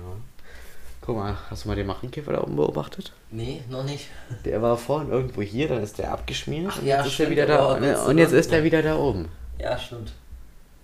[1.01, 3.13] Guck mal, hast du mal den Marienkäfer da oben beobachtet?
[3.31, 4.09] Nee, noch nicht.
[4.43, 7.13] Der war vorhin irgendwo hier, dann ist der abgeschmiert Ach und ja, jetzt ist er
[7.13, 7.63] stimmt, wieder der da.
[7.63, 9.29] war ne, Und jetzt ist er wieder da oben.
[9.57, 10.11] Ja, stimmt.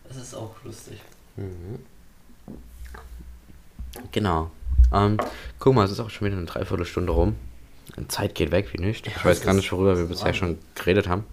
[0.08, 1.02] Das ist auch lustig.
[4.12, 4.50] Genau.
[4.94, 5.18] Ähm,
[5.60, 7.36] guck mal, es ist auch schon wieder eine Dreiviertelstunde rum.
[8.08, 9.08] Zeit geht weg wie nicht.
[9.08, 11.26] Ich weiß gar nicht, worüber wir bisher schon geredet haben.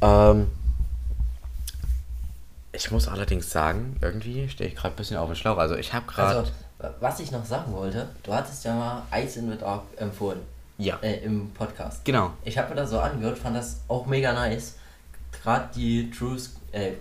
[0.00, 0.46] Ähm,
[2.72, 5.58] ich muss allerdings sagen, irgendwie stehe ich gerade ein bisschen auf dem Schlauch.
[5.58, 6.38] Also ich habe gerade...
[6.40, 9.82] Also, wa- was ich noch sagen wollte, du hattest ja mal Ice in the Dark
[9.96, 10.40] empfohlen.
[10.78, 12.04] ja, Äh, im Podcast.
[12.04, 12.30] genau.
[12.44, 14.74] Ich habe mir das so angehört, fand das auch mega nice.
[15.42, 16.36] Gerade die True,
[16.72, 16.92] äh,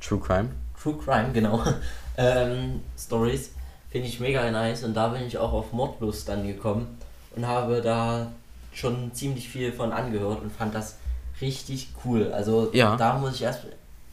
[0.00, 0.50] True Crime.
[0.80, 1.62] True Crime, genau,
[2.18, 3.50] ähm, Stories
[3.90, 6.98] finde ich mega nice und da bin ich auch auf Mordlust dann gekommen
[7.36, 8.32] und habe da
[8.72, 10.96] schon ziemlich viel von angehört und fand das
[11.40, 12.32] richtig cool.
[12.32, 12.96] Also Ja.
[12.96, 13.60] da muss ich erst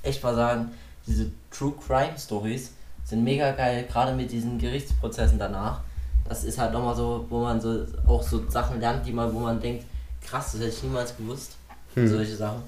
[0.04, 0.72] echt mal sagen,
[1.08, 2.72] diese True Crime Stories
[3.06, 5.82] sind mega geil, gerade mit diesen Gerichtsprozessen danach.
[6.28, 9.40] Das ist halt nochmal so, wo man so auch so Sachen lernt, die man, wo
[9.40, 9.86] man denkt,
[10.22, 11.58] krass, das hätte ich niemals gewusst.
[11.96, 12.64] Und solche Sachen.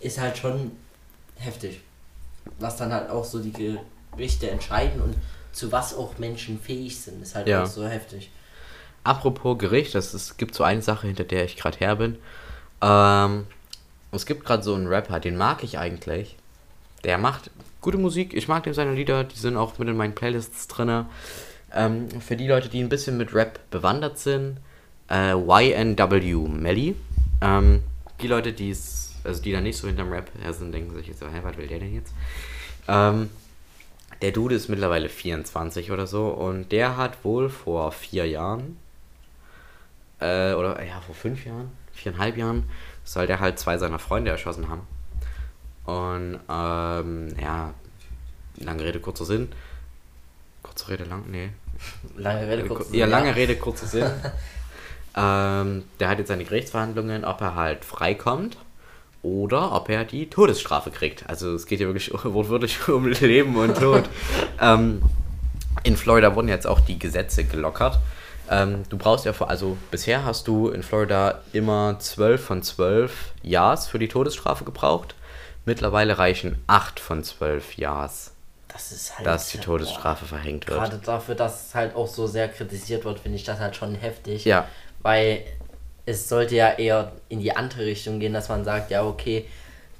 [0.00, 0.70] Ist halt schon
[1.36, 1.80] heftig.
[2.60, 3.52] Was dann halt auch so die
[4.14, 5.16] Gerichte entscheiden und
[5.52, 7.62] zu was auch Menschen fähig sind, ist halt Ja.
[7.64, 8.30] auch so heftig.
[9.04, 12.18] Apropos Gericht, das es gibt so eine Sache, hinter der ich gerade her bin.
[12.82, 13.46] Ähm,
[14.12, 16.36] es gibt gerade so einen Rapper, den mag ich eigentlich.
[17.04, 20.14] Der macht gute Musik, ich mag dem seine Lieder, die sind auch mit in meinen
[20.14, 21.06] Playlists drin.
[21.74, 24.58] Ähm, für die Leute, die ein bisschen mit Rap bewandert sind,
[25.10, 26.96] äh, YNW Melly.
[27.40, 27.82] Ähm,
[28.20, 31.08] die Leute, die es, also die da nicht so hinterm Rap her sind, denken sich
[31.08, 32.12] jetzt so, hä, was will der denn jetzt?
[32.88, 33.30] Ähm,
[34.22, 38.76] der Dude ist mittlerweile 24 oder so und der hat wohl vor vier Jahren,
[40.20, 42.68] äh, oder ja, vor fünf Jahren, viereinhalb Jahren,
[43.04, 44.86] soll der halt zwei seiner Freunde erschossen haben.
[45.84, 47.72] Und, ähm, ja,
[48.58, 49.48] lange Rede, kurzer Sinn.
[50.62, 51.50] Kurze Rede, lang, nee.
[52.16, 52.88] Lange Rede, kurz.
[52.92, 54.04] Ja, lange Rede, kurzer Sinn.
[55.16, 58.58] ähm, der hat jetzt seine Gerichtsverhandlungen, ob er halt freikommt
[59.22, 61.28] oder ob er die Todesstrafe kriegt.
[61.28, 64.04] Also es geht ja wirklich wortwörtlich um Leben und Tod.
[64.60, 65.02] ähm,
[65.84, 67.98] in Florida wurden jetzt auch die Gesetze gelockert.
[68.50, 73.32] Ähm, du brauchst ja vor, also bisher hast du in Florida immer 12 von 12
[73.42, 75.14] Ja's für die Todesstrafe gebraucht.
[75.64, 78.32] Mittlerweile reichen 8 von 12 Ja's,
[78.68, 79.26] Das ist halt.
[79.26, 80.78] dass die Todesstrafe verhängt wird.
[80.78, 83.94] Gerade dafür, dass es halt auch so sehr kritisiert wird, finde ich das halt schon
[83.94, 84.44] heftig.
[84.44, 84.66] Ja.
[85.02, 85.44] Weil
[86.06, 89.46] es sollte ja eher in die andere Richtung gehen, dass man sagt, ja, okay,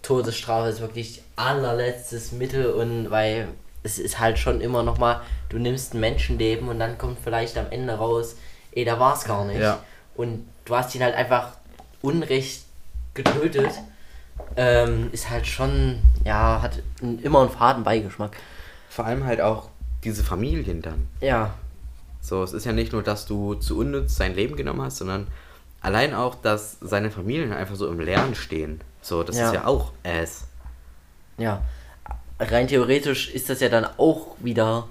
[0.01, 3.49] Todesstrafe ist wirklich allerletztes Mittel und weil
[3.83, 7.57] es ist halt schon immer noch mal, du nimmst ein Menschenleben und dann kommt vielleicht
[7.59, 8.37] am Ende raus,
[8.73, 9.61] ey, da war es gar nicht.
[9.61, 9.79] Ja.
[10.15, 11.53] Und du hast ihn halt einfach
[12.03, 12.65] unrecht
[13.15, 13.71] getötet.
[14.57, 18.37] Ähm, ist halt schon, ja, hat immer einen faden Beigeschmack.
[18.89, 19.69] Vor allem halt auch
[20.05, 21.09] diese Familien dann.
[21.21, 21.55] Ja,
[22.21, 25.29] So, es ist ja nicht nur, dass du zu unnütz sein Leben genommen hast, sondern
[25.81, 28.81] allein auch, dass seine Familien einfach so im Lernen stehen.
[29.03, 29.47] So, das Ja.
[29.49, 30.45] ist ja auch Ass.
[31.39, 31.63] Ja,
[32.39, 34.89] rein theoretisch ist das ja dann auch wieder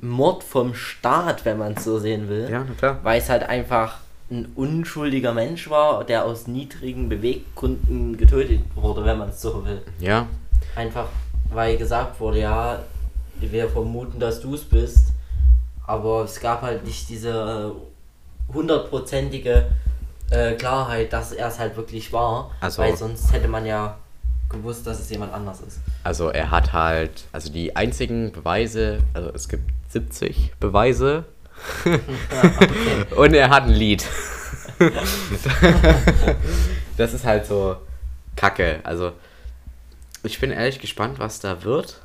[0.00, 2.48] Mord vom Staat, wenn man es so sehen will.
[2.50, 2.98] Ja, klar.
[3.02, 3.96] Weil es halt einfach
[4.30, 9.80] ein unschuldiger Mensch war, der aus niedrigen Beweggründen getötet wurde, wenn man es so will.
[9.98, 10.26] Ja,
[10.76, 11.08] Einfach,
[11.50, 12.78] weil gesagt wurde, ja,
[13.40, 15.12] wir vermuten, dass du es bist,
[15.86, 17.72] aber es gab halt nicht diese
[18.52, 19.66] hundertprozentige
[20.30, 23.96] äh, Klarheit, dass er es halt wirklich war, Also- weil sonst hätte man ja
[24.48, 25.78] gewusst, dass es jemand anders ist.
[26.04, 31.24] also er hat halt, also die einzigen Beweise, also es gibt 70 Beweise
[33.16, 34.04] und er hat ein Lied.
[36.96, 37.76] das ist halt so
[38.36, 38.80] kacke.
[38.84, 39.12] Also
[40.22, 42.00] ich bin ehrlich gespannt, was da wird,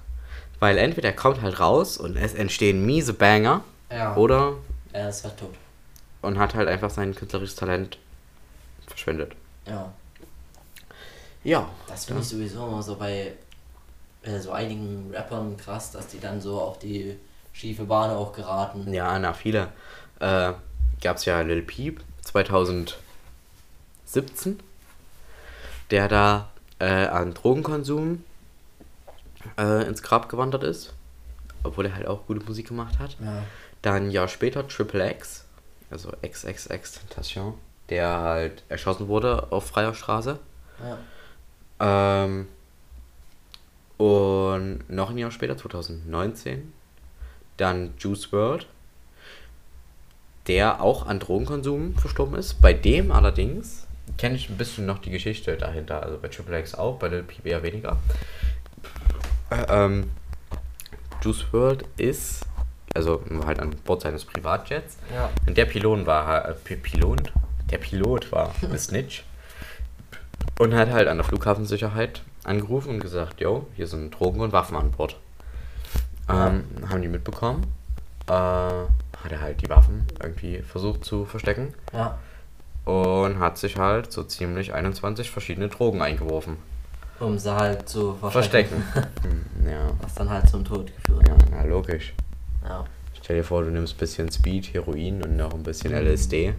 [0.60, 4.16] weil entweder er kommt halt raus und es entstehen miese Banger Ja.
[4.16, 4.54] oder
[4.92, 5.54] Er ist halt tot.
[6.22, 7.98] und hat halt einfach sein künstlerisches Talent
[8.88, 9.34] verschwendet.
[9.68, 9.92] Ja.
[11.44, 11.70] Ja.
[11.88, 13.34] Das finde ich sowieso immer so bei
[14.24, 17.18] äh, so einigen Rappern krass, dass die dann so auf die
[17.52, 18.92] schiefe Bahn auch geraten.
[18.94, 19.70] Ja, na, viele.
[20.20, 20.54] Äh,
[21.02, 22.96] Gab es ja Lil Peep 2017,
[25.92, 28.24] der da äh, an Drogenkonsum
[29.58, 30.94] äh, ins Grab gewandert ist,
[31.64, 33.18] obwohl er halt auch gute Musik gemacht hat.
[33.20, 33.44] Ja.
[33.82, 35.44] Dann ein Jahr später Triple X,
[35.92, 37.56] also XXX Tentation,
[37.90, 40.40] der halt erschossen wurde auf freier Straße.
[40.82, 40.98] Ja.
[41.80, 42.48] Ähm,
[43.98, 46.74] und noch ein Jahr später, 2019,
[47.58, 48.68] dann Juice World,
[50.48, 52.62] der auch an Drogenkonsum verstorben ist.
[52.62, 56.04] Bei dem allerdings kenne ich ein bisschen noch die Geschichte dahinter.
[56.04, 57.98] Also bei Triple X auch, bei Peep eher weniger.
[59.50, 60.12] Äh, ähm,
[61.22, 62.46] Juice World ist,
[62.94, 64.98] also halt an Bord seines Privatjets.
[65.14, 65.30] Ja.
[65.48, 67.32] Und der Pilot war, äh, Pilot?
[67.72, 69.24] Der Pilot war Snitch.
[70.64, 74.78] Und hat halt an der Flughafensicherheit angerufen und gesagt, yo, hier sind Drogen und Waffen
[74.78, 75.18] an Bord.
[76.30, 77.66] Ähm, haben die mitbekommen.
[78.28, 81.74] Äh, hat er halt die Waffen irgendwie versucht zu verstecken.
[81.92, 82.18] Ja.
[82.86, 86.56] Und hat sich halt so ziemlich 21 verschiedene Drogen eingeworfen.
[87.20, 88.84] Um sie halt zu verstecken.
[88.94, 89.46] Verstecken.
[89.70, 89.90] Ja.
[90.02, 91.46] Was dann halt zum Tod geführt ja, hat.
[91.52, 92.14] na logisch.
[92.64, 92.86] Ja.
[93.22, 96.54] Stell dir vor, du nimmst ein bisschen Speed, Heroin und noch ein bisschen LSD.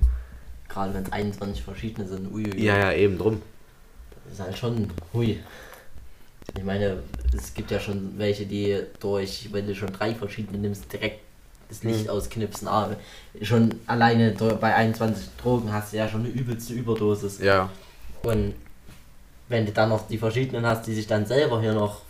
[0.68, 2.30] Gerade wenn es 21 verschiedene sind.
[2.30, 2.62] Uiuiui.
[2.62, 3.40] Ja, ja, eben drum.
[4.36, 4.90] Das ist halt schon.
[5.12, 5.38] Hui.
[6.56, 6.98] Ich meine,
[7.36, 11.20] es gibt ja schon welche, die durch, wenn du schon drei verschiedene nimmst, direkt
[11.68, 12.68] das Licht ausknipsen.
[12.68, 12.96] Aber
[13.42, 17.38] schon alleine bei 21 Drogen hast du ja schon eine übelste Überdosis.
[17.38, 17.70] Ja.
[18.22, 18.54] Und
[19.48, 22.02] wenn du dann noch die verschiedenen hast, die sich dann selber hier noch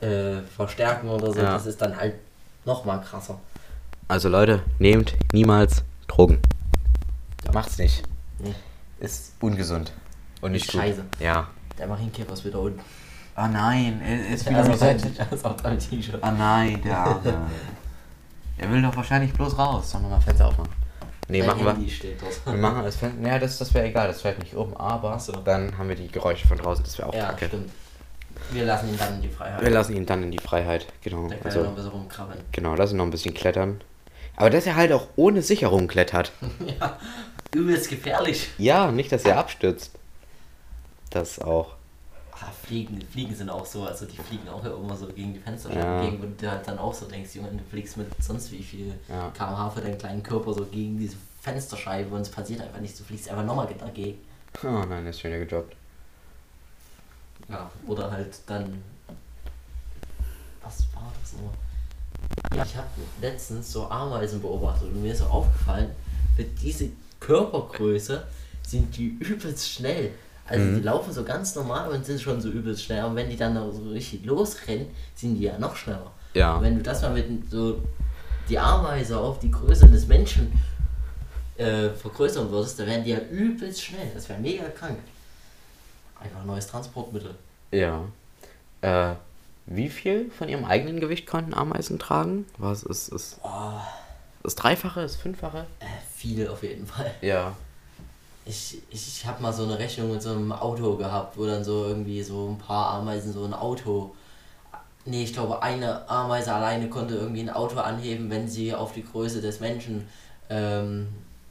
[0.00, 1.52] äh, verstärken oder so, Ja.
[1.54, 2.14] das ist dann halt
[2.64, 3.40] noch mal krasser.
[4.08, 6.38] Also Leute, nehmt niemals Drogen.
[7.52, 8.02] Macht's nicht.
[8.38, 8.54] Nee.
[9.00, 9.92] Ist ungesund.
[10.40, 10.80] Und nicht Ist gut.
[10.80, 11.04] scheiße.
[11.20, 11.48] Ja.
[11.82, 12.78] Der Marienkäfer ist wieder unten.
[13.34, 16.22] Ah nein, er ist Er ist auf deinem- er ist auf deinem T-Shirt.
[16.22, 17.20] Ah nein, der Arme.
[18.58, 19.90] er will doch wahrscheinlich bloß raus.
[19.90, 20.70] Sollen wir mal Fenster aufmachen?
[21.28, 21.72] Nee, Dein machen wir.
[21.72, 22.46] Handy steht dort.
[22.46, 23.26] Wir machen das Fenster.
[23.28, 25.32] Ja, das, das wäre egal, das fällt nicht um, aber so.
[25.32, 27.46] dann haben wir die Geräusche von draußen, das wäre auch Ja, kacke.
[27.46, 27.70] stimmt.
[28.52, 29.60] Wir lassen ihn dann in die Freiheit.
[29.60, 30.86] Wir lassen ihn dann in die Freiheit.
[31.02, 31.26] Genau.
[31.28, 32.40] Der kann ja noch ein Also, bisschen rumkrabbeln.
[32.52, 33.80] genau, lassen ihn noch ein bisschen klettern.
[34.36, 36.30] Aber dass er halt auch ohne Sicherung klettert.
[36.80, 36.96] ja,
[37.54, 38.50] übelst gefährlich.
[38.58, 39.92] Ja, nicht, dass er abstürzt.
[41.14, 41.74] Das auch.
[42.32, 45.72] Ah, Fliegen, Fliegen sind auch so, also die fliegen auch immer so gegen die Fenster
[45.72, 46.00] Ja.
[46.00, 48.94] gegen, wo du halt dann auch so denkst, Junge, du fliegst mit sonst wie viel
[49.08, 49.30] Ja.
[49.30, 53.04] kmh für deinen kleinen Körper so gegen diese Fensterscheibe und es passiert einfach nichts, du
[53.04, 54.18] fliegst einfach nochmal dagegen.
[54.64, 55.76] Oh nein, ist schon wieder gejobbt.
[57.48, 58.82] Ja, oder halt dann.
[60.62, 62.66] Was war das nochmal?
[62.66, 62.88] Ich habe
[63.20, 65.90] letztens so Ameisen beobachtet und mir ist so aufgefallen,
[66.36, 66.90] für diese
[67.20, 68.26] Körpergröße
[68.66, 70.12] sind die übelst schnell.
[70.52, 73.04] Also die laufen so ganz normal und sind schon so übelst schnell.
[73.04, 76.10] Und wenn die dann so richtig losrennen, sind die ja noch schneller.
[76.34, 76.56] Ja.
[76.56, 77.82] Und wenn du das mal mit so
[78.48, 80.52] die Ameise auf die Größe des Menschen
[81.56, 84.10] äh, vergrößern würdest, dann wären die ja übelst schnell.
[84.14, 84.98] Das wäre mega krank.
[86.20, 87.34] Einfach ein neues Transportmittel.
[87.70, 88.02] Ja.
[88.80, 89.14] Äh,
[89.66, 92.46] wie viel von ihrem eigenen Gewicht konnten Ameisen tragen?
[92.58, 93.86] Was ist ist Boah,
[94.42, 95.66] das Dreifache, das Fünffache?
[95.80, 97.12] äh, viel auf jeden Fall.
[97.20, 97.56] Ja.
[98.44, 101.86] Ich, ich, habe mal so eine Rechnung mit so einem Auto gehabt, wo dann so
[101.86, 104.14] irgendwie so ein paar Ameisen so ein Auto.
[105.04, 109.04] Nee, ich glaube, eine Ameise alleine konnte irgendwie ein Auto anheben, wenn sie auf die
[109.04, 110.08] Größe des Menschen
[110.50, 111.08] ähm,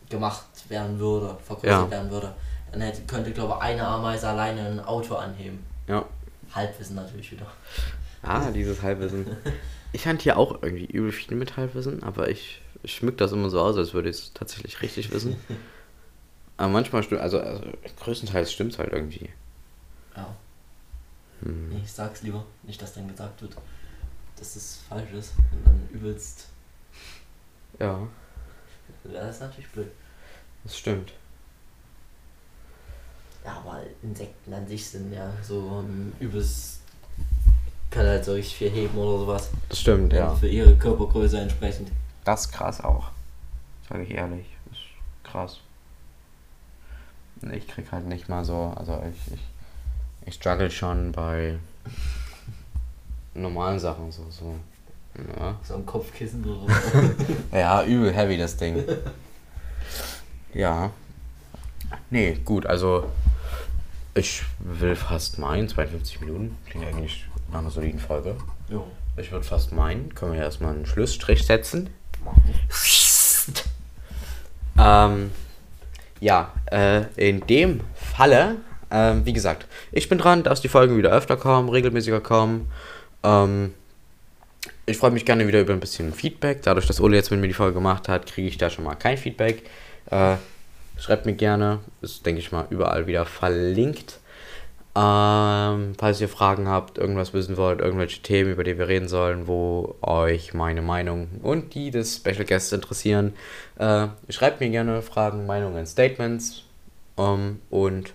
[0.09, 1.91] gemacht werden würde, vergrößert Ja.
[1.91, 2.33] werden würde.
[2.71, 5.65] Dann hätte, könnte, glaube ich, eine Ameise alleine ein Auto anheben.
[5.87, 6.05] Ja.
[6.53, 7.47] Halbwissen natürlich wieder.
[8.21, 9.25] Ah, dieses Halbwissen.
[9.93, 13.49] Ich fand hier auch irgendwie übel viel mit Halbwissen, aber ich, ich schmück das immer
[13.49, 15.35] so aus, als würde ich es tatsächlich richtig wissen.
[16.61, 17.63] Aber manchmal stimmt, also, also
[18.01, 19.31] größtenteils stimmt es halt irgendwie.
[20.15, 20.27] Ja.
[21.41, 21.69] Hm.
[21.69, 22.45] Nee, ich sag's lieber.
[22.61, 23.57] Nicht, dass dann gesagt wird,
[24.37, 25.33] dass es falsch ist.
[25.51, 26.49] Und dann übelst.
[27.79, 28.07] Ja,
[29.05, 29.91] das ist natürlich blöd.
[30.63, 31.13] das stimmt.
[33.43, 36.81] Ja, aber Insekten an sich sind ja so ähm, übelst.
[37.89, 39.49] Kann halt so richtig viel heben oder sowas.
[39.67, 40.35] Das stimmt, ja.
[40.35, 41.91] Für ihre Körpergröße entsprechend.
[42.23, 43.09] Das ist krass auch.
[43.89, 44.45] Sage ich ehrlich.
[44.69, 44.85] Das ist
[45.23, 45.59] krass.
[47.53, 49.41] Ich krieg halt nicht mal so, also ich, ich,
[50.25, 51.57] ich struggle schon bei
[53.33, 54.25] normalen Sachen so.
[54.29, 54.55] so.
[55.37, 55.55] Ja.
[55.63, 56.99] So ein Kopfkissen oder so.
[57.57, 58.83] ja, übel heavy das Ding.
[60.53, 60.91] ja.
[62.09, 63.09] Nee, gut, also
[64.13, 66.57] ich will fast meinen, 52 Minuten.
[66.65, 68.35] Klingt eigentlich nach einer soliden Folge.
[68.69, 68.85] jo.
[69.17, 71.89] Ich würde fast meinen, können wir hier erstmal einen Schlussstrich setzen.
[74.77, 75.31] Ähm,
[76.21, 78.57] ja, äh, in dem Falle,
[78.89, 82.71] ähm, wie gesagt, ich bin dran, dass die Folgen wieder öfter kommen, regelmäßiger kommen.
[83.23, 83.73] Ähm,
[84.85, 86.61] ich freue mich gerne wieder über ein bisschen Feedback.
[86.61, 88.95] Dadurch, dass Ole jetzt mit mir die Folge gemacht hat, kriege ich da schon mal
[88.95, 89.63] kein Feedback.
[90.09, 90.35] Äh,
[90.97, 94.19] schreibt mir gerne, ist, denke ich mal, überall wieder verlinkt.
[94.93, 99.47] Ähm, falls ihr Fragen habt, irgendwas wissen wollt, irgendwelche Themen, über die wir reden sollen,
[99.47, 103.33] wo euch meine Meinung und die des Special Guests interessieren,
[103.79, 106.63] äh, schreibt mir gerne Fragen, Meinungen, Statements.
[107.17, 108.13] Ähm, und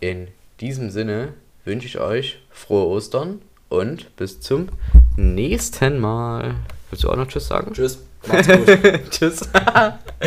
[0.00, 0.28] in
[0.60, 1.34] diesem Sinne
[1.66, 4.68] wünsche ich euch frohe Ostern und bis zum
[5.16, 6.54] nächsten Mal.
[6.88, 7.74] Willst du auch noch Tschüss sagen?
[7.74, 8.02] Tschüss.
[8.26, 8.66] Macht's gut.
[9.10, 9.48] Tschüss.